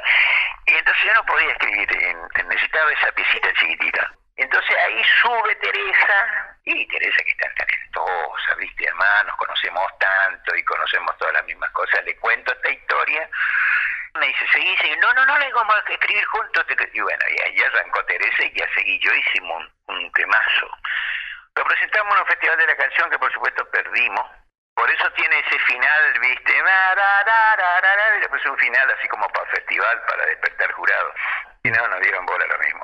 y 0.66 0.74
entonces 0.74 1.04
yo 1.04 1.14
no 1.14 1.24
podía 1.24 1.52
escribir, 1.52 1.88
necesitaba 2.48 2.92
esa 2.92 3.10
piecita 3.12 3.50
chiquitita. 3.54 4.12
Entonces 4.36 4.76
ahí 4.76 5.02
sube 5.22 5.54
Teresa, 5.56 6.56
y 6.64 6.86
Teresa 6.86 7.16
que 7.24 7.30
es 7.30 7.36
tan 7.38 7.54
talentosa, 7.54 8.54
viste, 8.58 8.86
además 8.86 9.24
nos 9.24 9.36
conocemos 9.36 9.86
tanto 9.98 10.54
y 10.54 10.62
conocemos 10.64 11.16
todas 11.16 11.32
las 11.32 11.44
mismas 11.46 11.70
cosas, 11.70 12.04
le 12.04 12.14
cuento 12.18 12.52
esta 12.52 12.70
historia, 12.70 13.28
me 14.18 14.26
dice, 14.26 14.46
seguí, 14.52 14.76
seguí, 14.76 14.96
no, 14.96 15.14
no, 15.14 15.24
no, 15.24 15.38
le 15.38 15.50
vamos 15.52 15.74
a 15.74 15.92
escribir 15.92 16.24
juntos, 16.26 16.66
y 16.92 17.00
bueno, 17.00 17.24
y 17.30 17.42
ahí 17.42 17.62
arrancó 17.62 18.04
Teresa 18.04 18.44
y 18.44 18.52
ya 18.52 18.68
seguí 18.74 18.98
yo, 19.00 19.14
hicimos 19.14 19.64
un, 19.88 19.96
un 19.96 20.12
temazo. 20.12 20.70
Lo 21.56 21.64
presentamos 21.64 22.14
en 22.14 22.20
un 22.20 22.26
festival 22.26 22.58
de 22.58 22.66
la 22.66 22.76
canción 22.76 23.10
que 23.10 23.18
por 23.18 23.32
supuesto 23.32 23.64
perdimos, 23.70 24.26
por 24.80 24.90
eso 24.90 25.10
tiene 25.14 25.38
ese 25.40 25.58
final, 25.58 26.18
¿viste? 26.22 26.56
Y 26.56 26.62
un 28.46 28.56
final 28.56 28.90
así 28.98 29.06
como 29.08 29.28
para 29.28 29.50
festival, 29.50 30.02
para 30.08 30.24
despertar 30.24 30.72
jurado. 30.72 31.12
Y 31.62 31.70
no, 31.70 31.86
nos 31.88 32.00
dieron 32.00 32.24
bola 32.24 32.46
lo 32.46 32.58
mismo. 32.58 32.82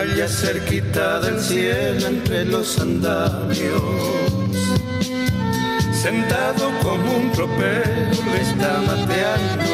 Allá 0.00 0.26
cerquita 0.28 1.20
del 1.20 1.38
cielo 1.38 2.06
entre 2.06 2.46
los 2.46 2.78
andamios. 2.78 3.82
Sentado 5.92 6.70
como 6.82 7.16
un 7.16 7.30
tropero 7.32 8.10
le 8.32 8.40
está 8.40 8.72
mateando, 8.86 9.72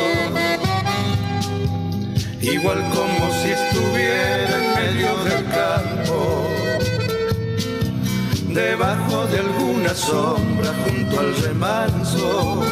igual 2.41 2.81
como 2.97 3.25
si 3.39 3.51
estuviera 3.51 4.55
en 4.63 4.67
medio 4.81 5.11
del 5.29 5.45
campo, 5.61 6.49
debajo 8.49 9.27
de 9.29 9.39
alguna 9.39 9.95
sombra 9.95 10.71
junto 10.85 11.21
al 11.21 11.37
remanso. 11.37 12.63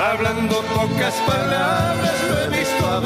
Hablando 0.00 0.62
pocas 0.76 1.14
palabras 1.26 2.14
lo 2.28 2.34
he 2.44 2.58
visto 2.58 2.86
a 2.86 3.00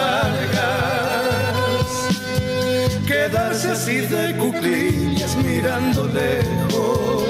quedarse 3.22 3.70
así 3.70 3.98
de 4.00 4.36
cuclillas 4.36 5.36
mirando 5.36 6.08
lejos, 6.08 7.22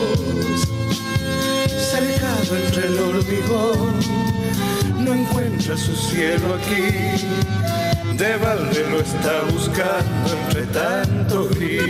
cercado 1.92 2.56
entre 2.64 2.86
el 2.86 2.98
hormigón, 2.98 3.92
no 5.04 5.14
encuentra 5.14 5.76
su 5.76 5.94
cielo 5.94 6.54
aquí, 6.54 6.88
de 8.16 8.36
balde 8.36 8.86
lo 8.90 9.00
está 9.00 9.42
buscando 9.52 10.28
entre 10.46 10.62
tanto 10.80 11.48
gris, 11.50 11.82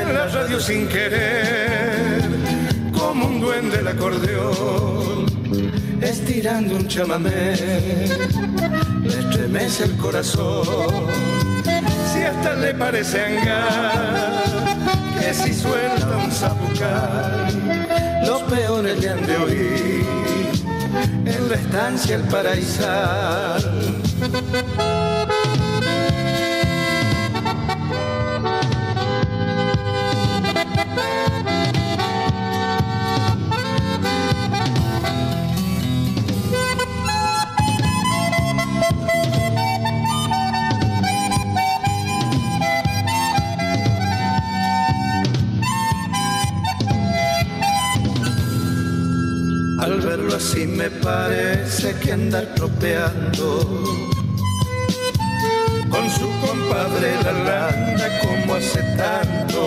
en 0.00 0.14
la 0.14 0.26
radio 0.26 0.58
sin 0.58 0.88
querer, 0.88 2.22
como 2.92 3.26
un 3.26 3.40
duende 3.40 3.78
el 3.78 3.88
acordeón, 3.88 5.26
estirando 6.00 6.76
un 6.76 6.88
chamamé, 6.88 7.54
le 9.02 9.18
estremece 9.20 9.84
el 9.84 9.96
corazón 9.98 11.39
le 12.60 12.74
parece 12.74 13.18
engañar 13.26 14.42
que 15.18 15.34
si 15.34 15.54
suelta 15.54 16.16
un 16.16 16.30
zapucar, 16.30 17.52
los 18.26 18.42
peores 18.42 18.98
le 18.98 19.08
han 19.08 19.26
de 19.26 19.36
oír 19.36 20.04
en 21.26 21.48
la 21.48 21.54
estancia 21.54 22.16
el 22.16 22.22
paraísal. 22.22 23.62
Me 50.80 50.90
parece 50.92 51.94
que 52.00 52.12
anda 52.12 52.40
tropeando 52.54 53.48
con 55.90 56.04
su 56.18 56.26
compadre 56.46 57.08
la 57.22 57.32
landa 57.48 58.06
como 58.22 58.54
hace 58.54 58.82
tanto. 58.96 59.60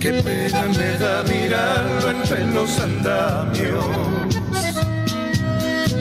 Qué 0.00 0.12
pena 0.24 0.62
me 0.78 0.90
da 1.04 1.22
mirarlo 1.24 2.10
entre 2.16 2.46
los 2.46 2.70
andamios, 2.78 3.84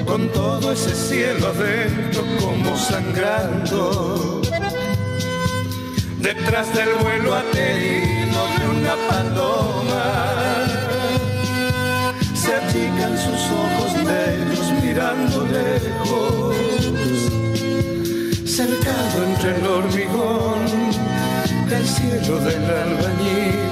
con 0.05 0.29
todo 0.31 0.71
ese 0.71 0.95
cielo 0.95 1.47
adentro 1.47 2.23
como 2.39 2.77
sangrando. 2.77 4.41
Detrás 6.19 6.73
del 6.73 6.93
vuelo 7.03 7.35
aterido 7.35 8.39
de 8.59 8.65
una 8.77 8.95
paloma 9.09 10.60
se 12.51 12.57
achican 12.57 13.17
sus 13.17 13.41
ojos 13.63 13.93
negros 14.03 14.71
mirando 14.83 15.47
lejos, 15.47 16.55
cercado 18.45 19.23
entre 19.25 19.55
el 19.57 19.67
hormigón 19.67 20.65
del 21.69 21.87
cielo 21.87 22.39
del 22.39 22.65
albañil, 22.65 23.71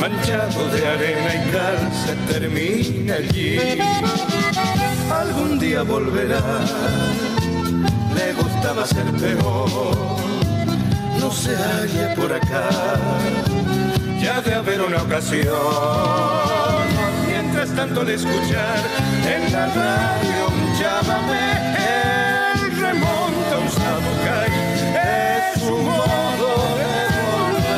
manchado 0.00 0.68
de 0.70 0.86
arena 0.86 1.30
y 1.34 1.50
cal, 1.52 1.78
se 2.04 2.14
termina 2.32 3.14
allí. 3.14 3.58
Algún 5.22 5.58
día 5.58 5.82
volverá, 5.82 6.42
le 8.16 8.32
gustaba 8.32 8.84
ser 8.86 9.06
peor, 9.12 9.96
no 11.20 11.30
se 11.30 11.54
halla 11.54 12.14
por 12.16 12.32
acá, 12.32 12.68
ya 14.20 14.40
de 14.40 14.54
haber 14.54 14.80
una 14.82 15.02
ocasión 15.02 16.69
gastando 17.60 18.00
al 18.00 18.08
escuchar 18.08 18.78
en 19.28 19.52
la 19.52 19.66
radio 19.66 20.48
un 20.48 20.74
llámame. 20.80 21.44
Él 21.76 22.60
remonta 22.80 23.58
un 23.58 23.68
sabucay, 23.68 24.52
es 24.96 25.60
su 25.60 25.76
modo 25.76 26.50
de 26.78 26.92
volver. 27.28 27.74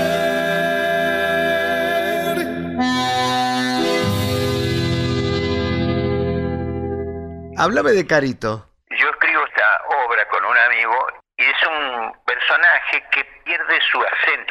Háblame 7.58 7.90
de 7.90 8.06
Carito. 8.06 8.68
Yo 8.90 9.08
escribo 9.10 9.44
esta 9.48 9.82
obra 10.06 10.28
con 10.28 10.44
un 10.44 10.56
amigo 10.58 11.08
y 11.38 11.42
es 11.42 11.60
un 11.66 12.12
personaje 12.24 13.02
que 13.10 13.24
pierde 13.44 13.80
su 13.90 13.98
acento 14.00 14.41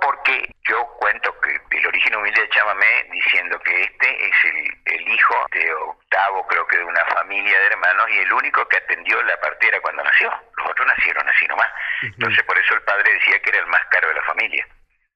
porque 0.00 0.54
yo 0.68 0.84
cuento 0.98 1.34
que 1.40 1.76
el 1.76 1.86
origen 1.86 2.16
humilde 2.16 2.42
de 2.42 2.48
Chamamé 2.50 3.06
diciendo 3.12 3.58
que 3.60 3.82
este 3.82 4.26
es 4.26 4.34
el, 4.44 4.94
el, 4.94 5.08
hijo 5.08 5.46
de 5.52 5.72
octavo, 5.72 6.46
creo 6.48 6.66
que 6.66 6.78
de 6.78 6.84
una 6.84 7.04
familia 7.06 7.58
de 7.60 7.66
hermanos 7.66 8.06
y 8.10 8.18
el 8.18 8.32
único 8.32 8.66
que 8.68 8.78
atendió 8.78 9.22
la 9.22 9.38
partera 9.40 9.80
cuando 9.80 10.02
nació. 10.02 10.30
Los 10.56 10.70
otros 10.70 10.86
nacieron 10.86 11.28
así 11.28 11.46
nomás. 11.46 11.70
Entonces 12.02 12.42
por 12.44 12.58
eso 12.58 12.74
el 12.74 12.82
padre 12.82 13.12
decía 13.14 13.40
que 13.40 13.50
era 13.50 13.60
el 13.60 13.66
más 13.66 13.84
caro 13.90 14.08
de 14.08 14.14
la 14.14 14.22
familia. 14.22 14.66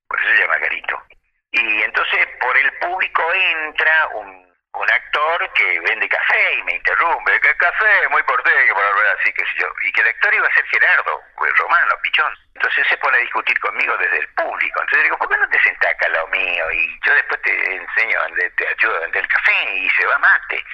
Por 0.09 0.21
eso 0.21 0.31
se 0.31 0.43
llama 0.43 0.59
Carito. 0.61 1.03
Y 1.51 1.83
entonces 1.83 2.29
por 2.41 2.57
el 2.57 2.73
público 2.79 3.23
entra 3.35 4.09
un 4.15 4.52
un 4.75 4.91
actor 4.91 5.53
que 5.53 5.81
vende 5.81 6.09
café 6.09 6.55
y 6.55 6.62
me 6.64 6.73
interrumpe, 6.73 7.41
¿qué 7.41 7.55
café? 7.57 8.09
Muy 8.11 8.23
porteño, 8.23 8.75
por 8.75 8.85
hablar 8.85 9.16
así, 9.20 9.33
que 9.33 9.45
yo. 9.59 9.68
Y 9.83 9.93
que 9.93 10.01
el 10.01 10.09
actor 10.09 10.35
iba 10.35 10.47
a 10.47 10.55
ser 10.55 10.66
Gerardo, 10.66 11.23
el 11.45 11.57
romano, 11.57 11.95
pichón. 12.03 12.33
Entonces 12.55 12.87
se 12.89 12.97
pone 12.97 13.18
a 13.18 13.20
discutir 13.20 13.59
conmigo 13.61 13.97
desde 13.99 14.18
el 14.18 14.29
público. 14.29 14.81
Entonces 14.81 15.05
digo, 15.05 15.18
¿por 15.18 15.29
qué 15.29 15.37
no 15.37 15.49
te 15.49 15.62
sentás 15.62 15.91
acá 15.91 16.09
lo 16.09 16.27
mío? 16.29 16.70
Y 16.73 17.01
yo 17.05 17.14
después 17.14 17.43
te 17.43 17.75
enseño, 17.75 18.18
te 18.57 18.68
ayudo 18.68 18.97
a 18.97 19.01
vender 19.01 19.23
el 19.23 19.29
café 19.29 19.75
y 19.75 19.91
se 19.91 20.07
va 20.07 20.18
mate. 20.18 20.64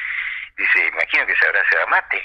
Dice, 0.57 0.87
imagino 0.87 1.27
que 1.27 1.37
sabrá 1.37 1.63
se 1.69 1.77
va 1.79 1.87
mate. 1.87 2.25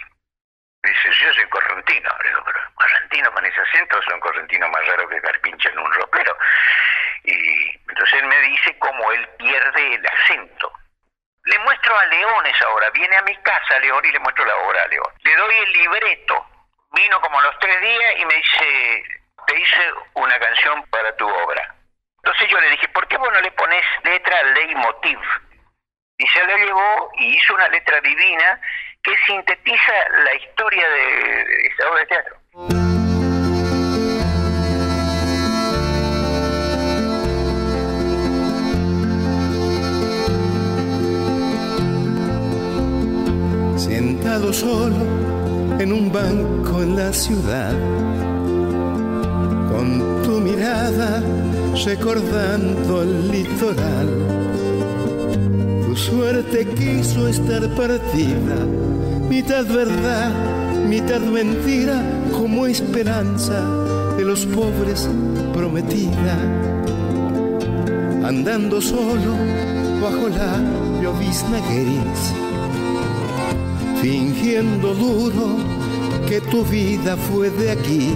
Dice, 0.83 1.11
yo 1.11 1.33
soy 1.33 1.45
correntino. 1.49 2.09
Le 2.23 2.29
digo, 2.29 2.43
pero 2.45 2.59
correntino 2.75 3.31
con 3.31 3.45
ese 3.45 3.61
acento 3.61 3.99
es 3.99 4.07
un 4.13 4.19
correntino 4.19 4.69
más 4.69 4.85
raro 4.87 5.07
que 5.09 5.21
carpincha 5.21 5.69
en 5.69 5.79
un 5.79 5.93
ropero. 5.93 6.37
Y 7.23 7.69
entonces 7.89 8.21
él 8.21 8.27
me 8.27 8.41
dice 8.41 8.77
cómo 8.79 9.11
él 9.11 9.27
pierde 9.37 9.95
el 9.95 10.05
acento 10.05 10.82
le 11.45 11.59
muestro 11.59 11.97
a 11.97 12.05
Leones 12.05 12.61
ahora, 12.61 12.89
viene 12.91 13.17
a 13.17 13.21
mi 13.23 13.35
casa 13.37 13.79
León 13.79 14.03
y 14.05 14.11
le 14.11 14.19
muestro 14.19 14.45
la 14.45 14.55
obra 14.55 14.83
a 14.83 14.87
León. 14.87 15.11
Le 15.23 15.35
doy 15.35 15.55
el 15.55 15.73
libreto, 15.73 16.45
vino 16.91 17.19
como 17.21 17.41
los 17.41 17.57
tres 17.59 17.79
días 17.81 18.13
y 18.17 18.25
me 18.25 18.35
dice, 18.35 19.03
te 19.47 19.59
hice 19.59 19.93
una 20.13 20.39
canción 20.39 20.83
para 20.89 21.15
tu 21.17 21.27
obra. 21.27 21.75
Entonces 22.23 22.47
yo 22.49 22.59
le 22.59 22.69
dije, 22.69 22.87
¿por 22.89 23.07
qué 23.07 23.17
vos 23.17 23.31
no 23.33 23.41
le 23.41 23.51
pones 23.51 23.83
letra 24.03 24.43
leitmotiv? 24.43 25.19
Y 26.17 26.27
se 26.27 26.45
la 26.45 26.55
llevó 26.55 27.11
y 27.15 27.35
hizo 27.35 27.53
una 27.53 27.67
letra 27.67 27.99
divina 27.99 28.61
que 29.03 29.17
sintetiza 29.25 29.93
la 30.23 30.33
historia 30.35 30.87
de, 30.87 31.67
esta 31.67 31.89
obra 31.89 31.99
de 31.99 32.05
teatro. 32.05 33.02
Sentado 44.23 44.53
solo 44.53 44.95
en 45.79 45.91
un 45.91 46.09
banco 46.09 46.81
en 46.81 46.95
la 46.95 47.11
ciudad, 47.11 47.73
con 49.69 50.21
tu 50.23 50.39
mirada 50.39 51.21
recordando 51.85 53.01
el 53.01 53.29
litoral. 53.29 54.07
Tu 55.85 55.95
suerte 55.97 56.65
quiso 56.67 57.27
estar 57.27 57.67
partida, 57.75 58.55
mitad 59.29 59.65
verdad, 59.65 60.31
mitad 60.87 61.19
mentira, 61.19 62.01
como 62.31 62.65
esperanza 62.65 63.59
de 64.15 64.23
los 64.23 64.45
pobres 64.45 65.09
prometida. 65.53 66.37
Andando 68.23 68.79
solo 68.79 69.35
bajo 70.01 70.29
la 70.29 70.61
llovizna 71.01 71.59
gris 71.69 72.42
fingiendo 74.03 74.93
duro 74.93 75.55
que 76.27 76.41
tu 76.41 76.65
vida 76.65 77.15
fue 77.15 77.49
de 77.49 77.71
aquí. 77.71 78.13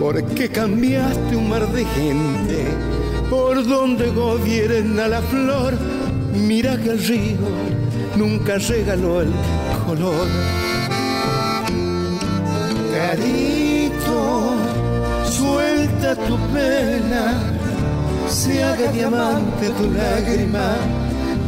Porque 0.00 0.48
cambiaste 0.48 1.36
un 1.36 1.48
mar 1.48 1.64
de 1.68 1.84
gente 1.84 2.66
por 3.30 3.64
donde 3.64 4.10
gobierna 4.10 5.06
la 5.06 5.22
flor. 5.22 5.74
Mira 6.34 6.76
que 6.76 6.90
el 6.90 6.98
río 7.06 7.46
nunca 8.16 8.58
regaló 8.58 9.20
el 9.20 9.32
color. 9.86 10.26
Carito, 12.96 14.56
suelta 15.30 16.16
tu 16.16 16.36
pena, 16.52 17.44
se 18.28 18.60
haga 18.60 18.90
diamante 18.90 19.70
tu 19.78 19.88
lágrima 19.92 20.78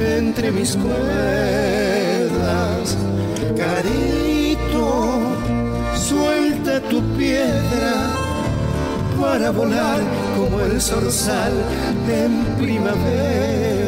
entre 0.00 0.52
mis 0.52 0.76
cuerdas. 0.76 1.95
Carito, 3.56 5.18
suelta 5.94 6.80
tu 6.90 7.00
piedra 7.16 7.94
para 9.20 9.50
volar 9.50 10.00
como 10.36 10.60
el 10.60 10.80
zorzal 10.80 11.52
en 12.08 12.44
primavera. 12.58 13.85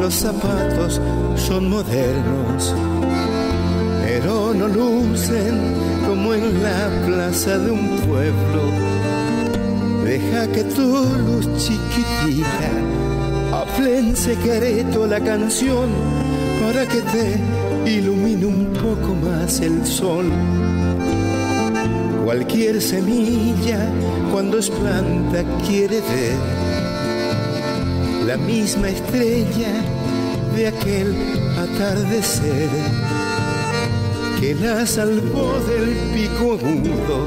Los 0.00 0.14
zapatos 0.14 0.98
son 1.36 1.68
modernos, 1.68 2.74
pero 4.02 4.54
no 4.54 4.66
lucen 4.66 5.74
como 6.06 6.32
en 6.32 6.62
la 6.62 6.88
plaza 7.06 7.58
de 7.58 7.70
un 7.70 7.98
pueblo. 7.98 8.62
Deja 10.02 10.46
que 10.48 10.64
tu 10.64 11.04
luz 11.26 11.46
chiquitita 11.58 12.70
hable 13.52 13.98
en 13.98 14.16
secreto 14.16 15.06
la 15.06 15.20
canción 15.20 15.90
para 16.64 16.86
que 16.86 17.02
te 17.02 17.90
ilumine 17.90 18.46
un 18.46 18.72
poco 18.72 19.14
más 19.14 19.60
el 19.60 19.86
sol. 19.86 20.26
Cualquier 22.24 22.80
semilla 22.80 23.86
cuando 24.32 24.58
es 24.58 24.70
planta 24.70 25.44
quiere 25.66 26.00
ver 26.00 26.59
la 28.30 28.36
misma 28.36 28.88
estrella 28.90 29.72
de 30.54 30.68
aquel 30.68 31.16
atardecer 31.58 32.68
que 34.38 34.54
la 34.54 34.86
salvó 34.86 35.58
del 35.70 35.88
pico 36.14 36.52
agudo, 36.52 37.26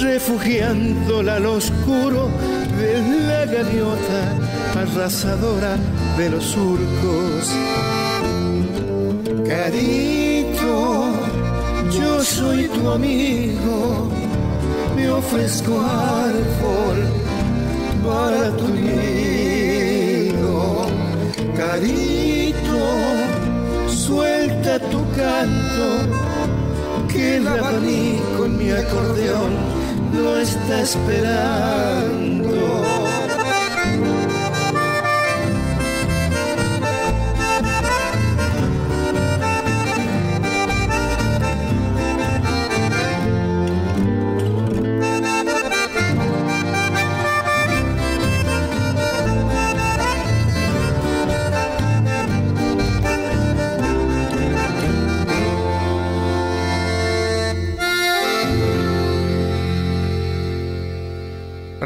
refugiándola 0.00 1.36
al 1.36 1.46
oscuro 1.46 2.30
de 2.80 2.92
la 3.28 3.46
gaviota 3.46 4.22
arrasadora 4.74 5.76
de 6.18 6.30
los 6.30 6.42
surcos. 6.42 7.44
Carito, 9.46 11.12
yo 11.92 12.24
soy 12.24 12.66
tu 12.66 12.90
amigo, 12.90 14.10
me 14.96 15.10
ofrezco 15.10 15.80
árbol 15.80 16.98
para 18.04 18.50
tu 18.56 18.66
Carito, 21.56 22.80
suelta 23.88 24.78
tu 24.90 25.00
canto, 25.12 25.88
que 27.08 27.36
el 27.36 27.46
abanico 27.46 28.46
en 28.46 28.58
mi 28.58 28.70
acordeón 28.70 29.52
lo 30.14 30.38
está 30.38 30.82
esperando. 30.82 32.39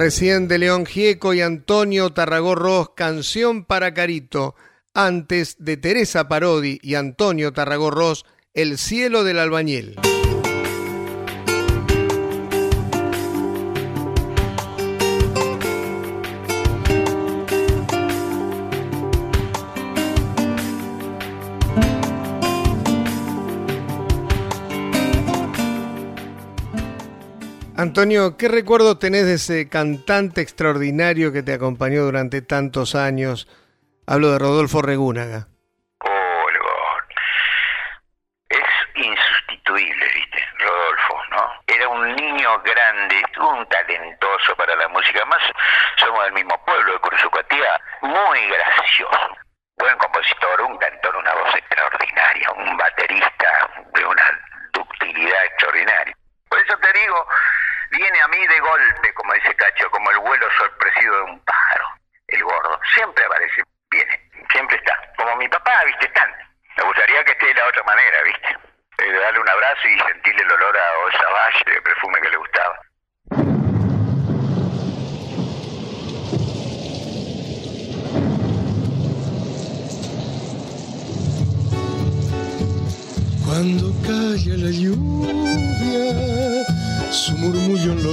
Recién 0.04 0.48
de 0.48 0.58
León 0.58 0.84
Gieco 0.84 1.32
y 1.32 1.40
Antonio 1.40 2.12
Tarragó 2.12 2.54
Canción 2.94 3.64
para 3.64 3.94
Carito. 3.94 4.54
Antes 4.92 5.56
de 5.58 5.78
Teresa 5.78 6.28
Parodi 6.28 6.78
y 6.82 6.96
Antonio 6.96 7.54
Tarragó 7.54 7.90
El 8.52 8.76
cielo 8.76 9.24
del 9.24 9.38
albañil. 9.38 9.96
Antonio, 27.76 28.36
¿qué 28.36 28.46
recuerdo 28.46 28.98
tenés 28.98 29.26
de 29.26 29.34
ese 29.34 29.68
cantante 29.68 30.40
extraordinario 30.40 31.32
que 31.32 31.42
te 31.42 31.54
acompañó 31.54 32.04
durante 32.04 32.40
tantos 32.40 32.94
años? 32.94 33.48
Hablo 34.06 34.30
de 34.30 34.38
Rodolfo 34.38 34.80
Regúnaga. 34.80 35.48
Oh, 35.98 36.46
es 38.48 38.64
insustituible, 38.94 40.04
¿viste? 40.14 40.46
Rodolfo, 40.60 41.20
¿no? 41.32 41.50
Era 41.66 41.88
un 41.88 42.14
niño 42.14 42.62
grande, 42.62 43.20
un 43.40 43.68
talentoso 43.68 44.54
para 44.56 44.76
la 44.76 44.86
música. 44.88 45.18
Además, 45.18 45.42
somos 45.96 46.24
del 46.26 46.34
mismo 46.34 46.54
pueblo, 46.64 46.92
de 46.92 46.98
Cursucatía, 47.00 47.80
muy 48.02 48.38
gracioso. 48.46 49.36
Buen 49.78 49.98
compositor, 49.98 50.62
un 50.62 50.78
cantor, 50.78 51.16
una 51.16 51.34
voz 51.34 51.54
extraordinaria, 51.56 51.83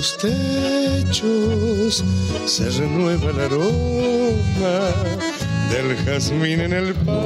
los 0.01 0.17
techos, 0.17 2.03
se 2.47 2.69
renueva 2.71 3.29
el 3.29 3.39
aroma 3.39 4.79
del 5.69 5.95
jazmín 6.03 6.59
en 6.61 6.73
el 6.73 6.95
patio 6.95 7.21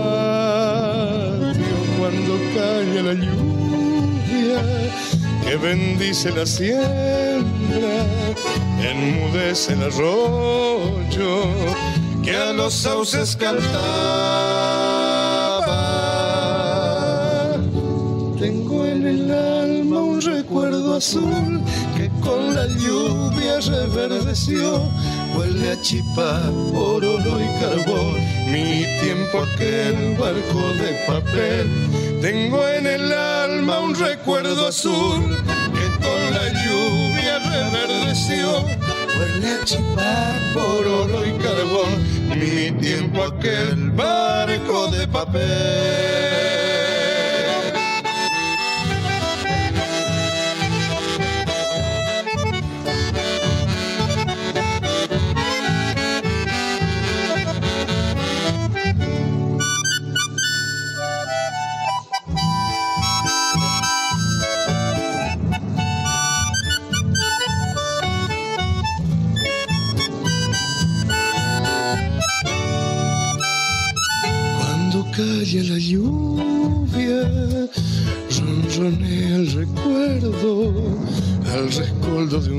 cuando 1.97 2.37
cae 2.53 3.01
la 3.01 3.13
lluvia 3.13 4.61
que 5.45 5.55
bendice 5.55 6.31
la 6.31 6.45
siembra, 6.45 8.05
enmudece 8.81 9.71
el 9.71 9.83
arroyo 9.83 11.45
que 12.25 12.35
a 12.35 12.51
los 12.51 12.73
sauces 12.73 13.37
cantaba. 13.37 14.84
Que 20.95 22.09
con 22.21 22.55
la 22.55 22.67
lluvia 22.67 23.59
reverdeció. 23.59 24.81
Huele 25.35 25.71
a 25.71 25.81
chipa, 25.81 26.41
oro 26.73 27.17
y 27.19 27.59
carbón. 27.59 28.15
Mi 28.49 28.85
tiempo 29.01 29.41
aquel 29.41 30.15
barco 30.17 30.61
de 30.79 30.93
papel. 31.05 32.21
Tengo 32.21 32.65
en 32.69 32.87
el 32.87 33.11
alma 33.11 33.81
un 33.81 33.93
recuerdo 33.93 34.67
azul 34.67 35.35
que 35.73 36.05
con 36.05 36.21
la 36.33 36.47
lluvia 36.63 37.39
reverdeció. 37.39 38.61
Huele 39.19 39.51
a 39.51 39.65
chipa, 39.65 40.33
por 40.53 40.87
oro 40.87 41.25
y 41.25 41.33
carbón. 41.43 42.39
Mi 42.39 42.71
tiempo 42.79 43.21
aquel 43.21 43.91
barco 43.91 44.87
de 44.91 45.05
papel. 45.09 45.94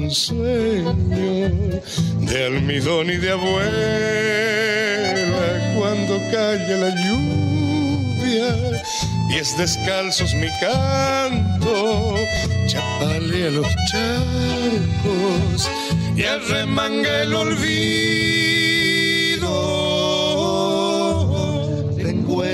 Rescoldo 0.07 0.95
de 2.21 2.47
almidón 2.47 3.11
y 3.11 3.17
de 3.17 3.31
abuela. 3.33 3.71
Cuando 5.77 6.19
calla 6.31 6.77
la 6.77 6.91
lluvia, 7.05 8.83
pies 9.29 9.57
descalzos 9.59 10.35
mi 10.35 10.49
canto, 10.61 12.17
chapale 12.67 13.49
a 13.49 13.51
los 13.51 13.67
charcos 13.91 15.71
y 16.17 16.25
arremanga 16.25 17.23
el 17.23 17.35
olvido 17.35 18.47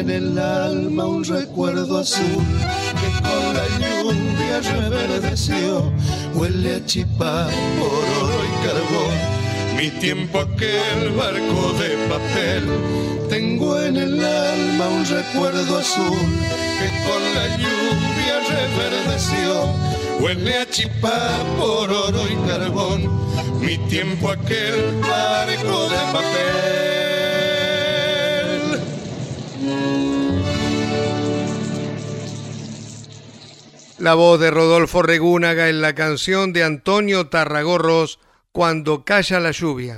en 0.02 0.10
el 0.10 0.38
alma 0.38 1.06
un 1.06 1.24
recuerdo 1.24 1.98
azul 1.98 2.44
que 3.00 3.08
con 3.22 3.54
la 3.54 3.66
lluvia 3.78 4.60
reverdeció. 4.60 5.92
Huele 6.34 6.76
a 6.76 6.84
chipá, 6.86 7.48
por 7.78 8.04
oro 8.24 8.40
y 8.44 8.52
carbón. 8.66 9.14
Mi 9.76 9.90
tiempo 10.00 10.40
aquel 10.40 11.10
barco 11.10 11.72
de 11.78 11.90
papel. 12.08 12.64
Tengo 13.28 13.80
en 13.80 13.96
el 13.96 14.24
alma 14.24 14.88
un 14.88 15.04
recuerdo 15.06 15.78
azul 15.78 16.18
que 16.78 16.88
con 17.06 17.22
la 17.34 17.46
lluvia 17.56 18.40
reverdeció. 18.48 19.52
Huele 20.20 20.54
a 20.58 20.68
chipá, 20.70 21.20
por 21.58 21.90
oro 21.90 22.22
y 22.28 22.36
carbón. 22.48 23.00
Mi 23.60 23.76
tiempo 23.88 24.30
aquel 24.30 25.00
barco 25.00 25.88
de 25.88 25.98
papel. 26.12 26.62
La 34.02 34.14
voz 34.14 34.40
de 34.40 34.50
Rodolfo 34.50 35.00
Regúnaga 35.02 35.68
en 35.68 35.80
la 35.80 35.94
canción 35.94 36.52
de 36.52 36.64
Antonio 36.64 37.28
Tarragorros, 37.28 38.18
Cuando 38.50 39.04
calla 39.04 39.38
la 39.38 39.52
lluvia. 39.52 39.96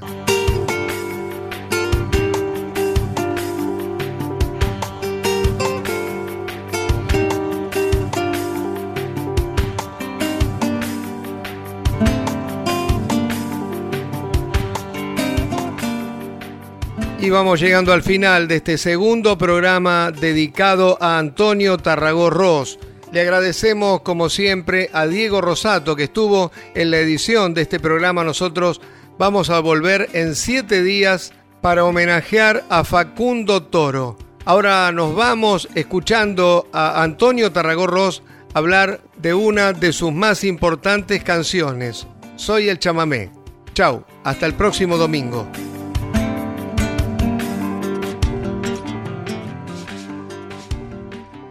Y 17.18 17.30
vamos 17.30 17.58
llegando 17.58 17.94
al 17.94 18.02
final 18.02 18.48
de 18.48 18.56
este 18.56 18.76
segundo 18.76 19.38
programa 19.38 20.10
dedicado 20.10 20.98
a 21.00 21.16
Antonio 21.18 21.78
Tarragorros 21.78 22.78
le 23.14 23.20
agradecemos, 23.20 24.00
como 24.00 24.28
siempre, 24.28 24.90
a 24.92 25.06
Diego 25.06 25.40
Rosato, 25.40 25.94
que 25.94 26.02
estuvo 26.04 26.50
en 26.74 26.90
la 26.90 26.98
edición 26.98 27.54
de 27.54 27.62
este 27.62 27.78
programa. 27.78 28.24
Nosotros 28.24 28.80
vamos 29.18 29.50
a 29.50 29.60
volver 29.60 30.08
en 30.14 30.34
siete 30.34 30.82
días 30.82 31.32
para 31.60 31.84
homenajear 31.84 32.64
a 32.68 32.82
Facundo 32.82 33.62
Toro. 33.62 34.18
Ahora 34.44 34.90
nos 34.90 35.14
vamos 35.14 35.68
escuchando 35.76 36.68
a 36.72 37.04
Antonio 37.04 37.52
Tarragorros 37.52 38.24
hablar 38.52 39.00
de 39.16 39.32
una 39.32 39.72
de 39.72 39.92
sus 39.92 40.12
más 40.12 40.42
importantes 40.42 41.22
canciones. 41.22 42.08
Soy 42.34 42.68
el 42.68 42.80
chamamé. 42.80 43.30
Chau, 43.74 44.04
hasta 44.24 44.44
el 44.44 44.54
próximo 44.54 44.96
domingo. 44.96 45.46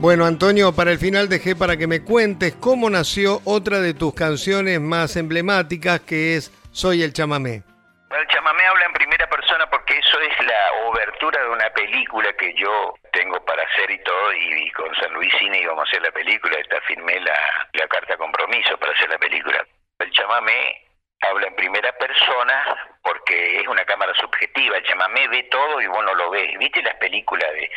Bueno, 0.04 0.26
Antonio, 0.26 0.76
para 0.76 0.92
el 0.92 0.98
final 0.98 1.30
dejé 1.30 1.56
para 1.56 1.78
que 1.78 1.88
me 1.88 2.04
cuentes 2.04 2.54
cómo 2.60 2.90
nació 2.90 3.40
otra 3.46 3.80
de 3.80 3.94
tus 3.94 4.14
canciones 4.14 4.82
más 4.82 5.16
emblemáticas, 5.16 6.02
que 6.02 6.36
es 6.36 6.52
Soy 6.74 7.04
el 7.04 7.14
chamamé. 7.14 7.64
El 8.12 8.28
chamamé 8.28 8.66
habla 8.66 8.84
en 8.84 8.92
primera 8.92 9.26
persona 9.30 9.66
porque 9.70 9.98
eso 9.98 10.20
es 10.20 10.46
la 10.46 10.90
obertura 10.90 11.42
de 11.44 11.50
una 11.52 11.70
película 11.70 12.34
que 12.34 12.54
yo 12.54 12.94
tengo 13.14 13.40
para 13.46 13.64
hacer 13.64 13.92
y 13.92 14.04
todo, 14.04 14.34
y, 14.34 14.70
con 14.72 14.94
San 14.96 15.14
Luis 15.14 15.32
Cine 15.40 15.62
íbamos 15.62 15.86
a 15.86 15.88
hacer 15.88 16.02
la 16.02 16.12
película, 16.12 16.58
esta 16.60 16.82
firmé 16.82 17.22
la, 17.22 17.88
carta 17.88 18.18
compromiso 18.18 18.78
para 18.80 18.92
hacer 18.92 19.08
la 19.08 19.18
película. 19.18 19.66
El 20.00 20.12
chamamé 20.12 20.84
habla 21.22 21.48
en 21.48 21.56
primera 21.56 21.94
persona 21.94 22.76
porque 23.02 23.62
es 23.62 23.68
una 23.70 23.86
cámara 23.86 24.14
subjetiva, 24.16 24.76
el 24.76 24.84
chamamé 24.84 25.30
ve 25.30 25.44
todo 25.44 25.80
y 25.80 25.88
vos 25.88 26.04
no 26.04 26.14
lo 26.14 26.30
ves. 26.30 26.60
¿Viste 26.60 26.82
las 26.82 26.96
películas 26.96 27.50
de 27.54 27.72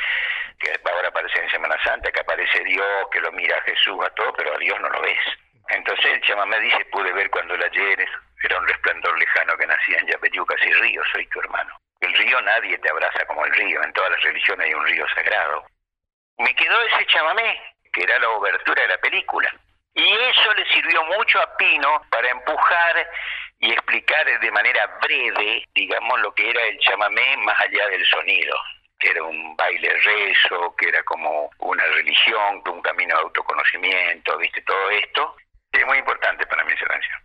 que 0.59 0.72
ahora 0.84 1.09
aparecen 1.09 1.44
en 1.44 1.50
Semana 1.50 1.76
Santa, 1.82 2.11
que 2.11 2.20
aparece 2.20 2.64
Dios, 2.64 3.09
que 3.11 3.20
lo 3.20 3.32
mira 3.32 3.57
a 3.59 3.62
Jesús, 3.62 3.98
a 4.04 4.11
todo, 4.11 4.32
pero 4.34 4.54
a 4.54 4.59
Dios 4.59 4.80
no 4.80 4.88
lo 4.88 5.00
ves? 5.02 5.18
Entonces 5.68 6.07
el 6.07 6.20
chamamé 6.22 6.61
dice, 6.61 6.84
pude 6.86 7.12
ver 7.12 7.28
cuando 7.30 7.54
el 7.54 7.62
ayer 7.62 8.09
era 8.42 8.59
un 8.59 8.68
resplandor 8.68 9.18
lejano 9.18 9.57
que 9.57 9.66
nacía 9.66 9.98
en 9.98 10.07
Yapeyucas 10.07 10.61
y 10.62 10.72
río, 10.74 11.02
soy 11.12 11.26
tu 11.26 11.40
hermano. 11.40 11.76
El 12.00 12.14
río 12.14 12.40
nadie 12.42 12.78
te 12.78 12.90
abraza 12.90 13.24
como 13.26 13.44
el 13.44 13.52
río, 13.52 13.82
en 13.82 13.92
todas 13.92 14.11
las 14.11 14.22
religiones 14.22 14.66
hay 14.66 14.74
un 14.74 14.86
río 14.86 15.07
sagrado. 15.09 15.64
Me 16.38 16.54
quedó 16.54 16.80
ese 16.82 17.07
chamamé, 17.07 17.61
que 17.92 18.02
era 18.02 18.18
la 18.18 18.28
obertura 18.30 18.82
de 18.82 18.88
la 18.88 18.98
película. 18.98 19.52
Y 19.94 20.12
eso 20.12 20.54
le 20.54 20.66
sirvió 20.66 21.02
mucho 21.04 21.40
a 21.40 21.57
Pino 21.57 22.02
para 22.11 22.28
empujar 22.28 23.09
y 23.59 23.72
explicar 23.72 24.38
de 24.38 24.50
manera 24.50 24.86
breve, 25.02 25.64
digamos, 25.74 26.20
lo 26.20 26.34
que 26.34 26.50
era 26.50 26.62
el 26.66 26.78
chamamé 26.80 27.36
más 27.38 27.59
allá 27.61 27.88
del 27.88 28.07
sonido 28.07 28.57
que 28.99 29.11
era 29.11 29.22
un 29.22 29.57
baile 29.57 29.92
rezo, 30.03 30.74
que 30.76 30.88
era 30.88 31.03
como 31.05 31.51
una 31.59 31.84
religión, 31.84 32.62
un 32.70 32.82
camino 32.82 33.14
de 33.16 33.22
autoconocimiento, 33.22 34.38
viste, 34.38 34.62
todo 34.62 34.90
esto, 34.90 35.36
es 35.72 35.86
muy 35.86 35.99
importante 35.99 36.47
para 36.47 36.64
mí 36.64 36.72
esa 36.72 36.86
canción. 36.86 37.20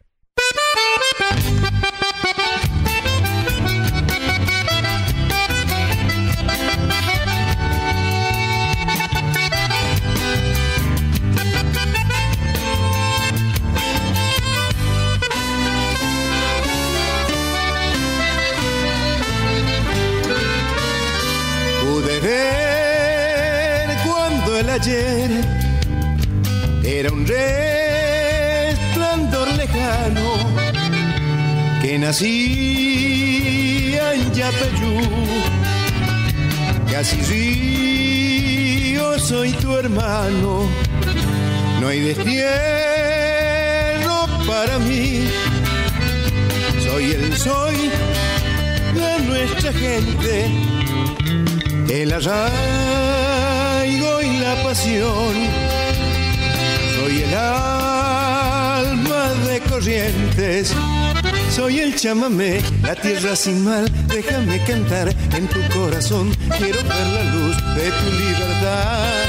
Chamamé, 62.02 62.60
la 62.82 62.96
tierra 62.96 63.36
sin 63.36 63.64
mal. 63.64 63.86
Déjame 64.08 64.58
cantar 64.64 65.10
en 65.38 65.48
tu 65.48 65.60
corazón, 65.72 66.32
quiero 66.58 66.80
ver 66.82 67.08
la 67.18 67.24
luz 67.36 67.56
de 67.76 67.92
tu 68.00 68.08
libertad 68.24 69.28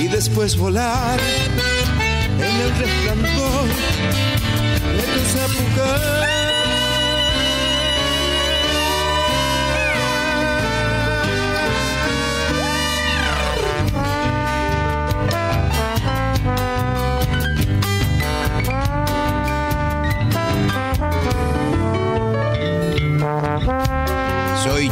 y 0.00 0.08
después 0.08 0.56
volar 0.56 1.20
en 2.38 2.60
el 2.64 2.70
resplandor 2.78 3.68
de 4.96 5.04
tu 5.12 5.20
zapucar. 5.34 6.37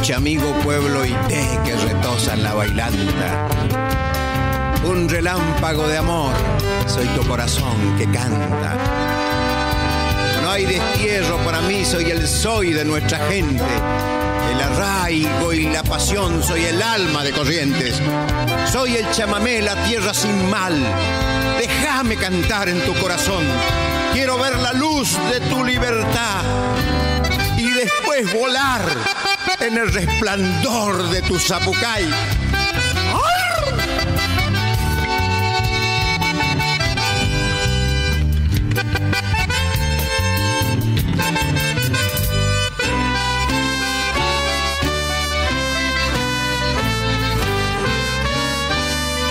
Soy 0.07 0.15
chamigo 0.15 0.53
pueblo 0.63 1.05
y 1.05 1.11
té 1.27 1.59
que 1.65 1.75
retosa 1.75 2.33
en 2.33 2.43
la 2.43 2.53
bailanta. 2.53 3.49
Un 4.85 5.09
relámpago 5.09 5.85
de 5.85 5.97
amor, 5.97 6.31
soy 6.85 7.05
tu 7.07 7.27
corazón 7.27 7.97
que 7.97 8.05
canta. 8.05 8.77
No 10.41 10.49
hay 10.49 10.63
destierro 10.65 11.35
para 11.39 11.59
mí, 11.59 11.83
soy 11.83 12.09
el 12.09 12.25
soy 12.25 12.71
de 12.71 12.85
nuestra 12.85 13.19
gente. 13.27 13.65
El 14.53 14.61
arraigo 14.61 15.51
y 15.51 15.65
la 15.65 15.83
pasión, 15.83 16.41
soy 16.41 16.63
el 16.63 16.81
alma 16.81 17.25
de 17.25 17.33
corrientes. 17.33 18.01
Soy 18.71 18.95
el 18.95 19.11
chamamé, 19.11 19.61
la 19.61 19.75
tierra 19.83 20.13
sin 20.13 20.49
mal. 20.49 20.73
Déjame 21.59 22.15
cantar 22.15 22.69
en 22.69 22.79
tu 22.85 22.93
corazón. 22.93 23.43
Quiero 24.13 24.37
ver 24.39 24.57
la 24.59 24.71
luz 24.71 25.19
de 25.29 25.41
tu 25.41 25.65
libertad 25.65 26.45
después 28.07 28.33
volar 28.33 28.81
en 29.59 29.77
el 29.77 29.91
resplandor 29.91 31.09
de 31.09 31.21
tu 31.23 31.37
zapucay. 31.39 32.05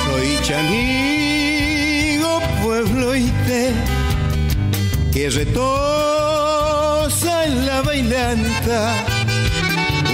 Soy 0.04 0.38
pueblo 2.62 3.16
y 3.16 3.24
té, 3.46 3.72
que 5.12 5.30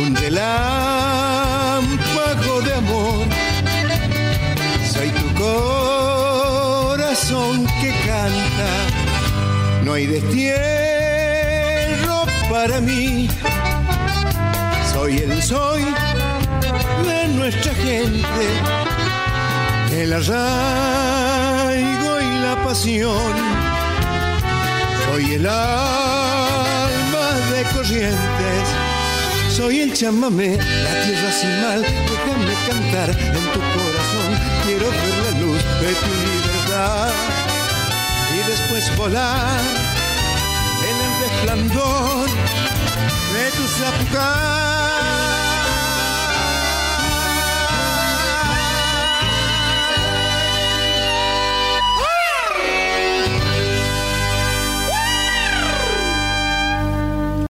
un 0.01 0.15
relámpago 0.15 0.63
de 2.63 2.75
amor. 2.75 3.27
Soy 4.93 5.11
tu 5.11 5.35
corazón 6.95 7.67
que 7.81 7.91
canta, 8.07 8.71
no 9.85 9.95
hay 9.95 10.07
destierro 10.07 10.55
para 12.49 12.81
mí. 12.81 13.29
Soy 14.93 15.19
el 15.19 15.43
soy 15.43 15.83
de 17.05 17.27
nuestra 17.35 17.75
gente 17.75 18.47
el 19.93 20.13
arraigo 20.13 22.21
y 22.21 22.39
la 22.45 22.55
pasión. 22.65 23.33
Soy 25.11 25.35
el 25.35 25.47
corrientes, 27.65 28.69
soy 29.51 29.81
el 29.81 29.93
chamamé, 29.93 30.57
la 30.57 31.05
tierra 31.05 31.33
sin 31.33 31.63
mal. 31.63 31.83
Déjame 31.83 32.55
cantar 32.67 33.11
en 33.11 33.45
tu 33.53 33.61
corazón, 33.77 34.31
quiero 34.65 34.87
ver 34.91 35.17
la 35.25 35.41
luz 35.41 35.63
de 35.81 35.95
tu 36.03 36.13
libertad 36.31 37.11
y 38.35 38.51
después 38.51 38.97
volar 38.97 39.61
en 40.89 40.97
el 41.07 41.13
resplandor 41.23 42.27
de 43.35 43.51
tu 43.57 43.65
zapucay. 43.69 44.92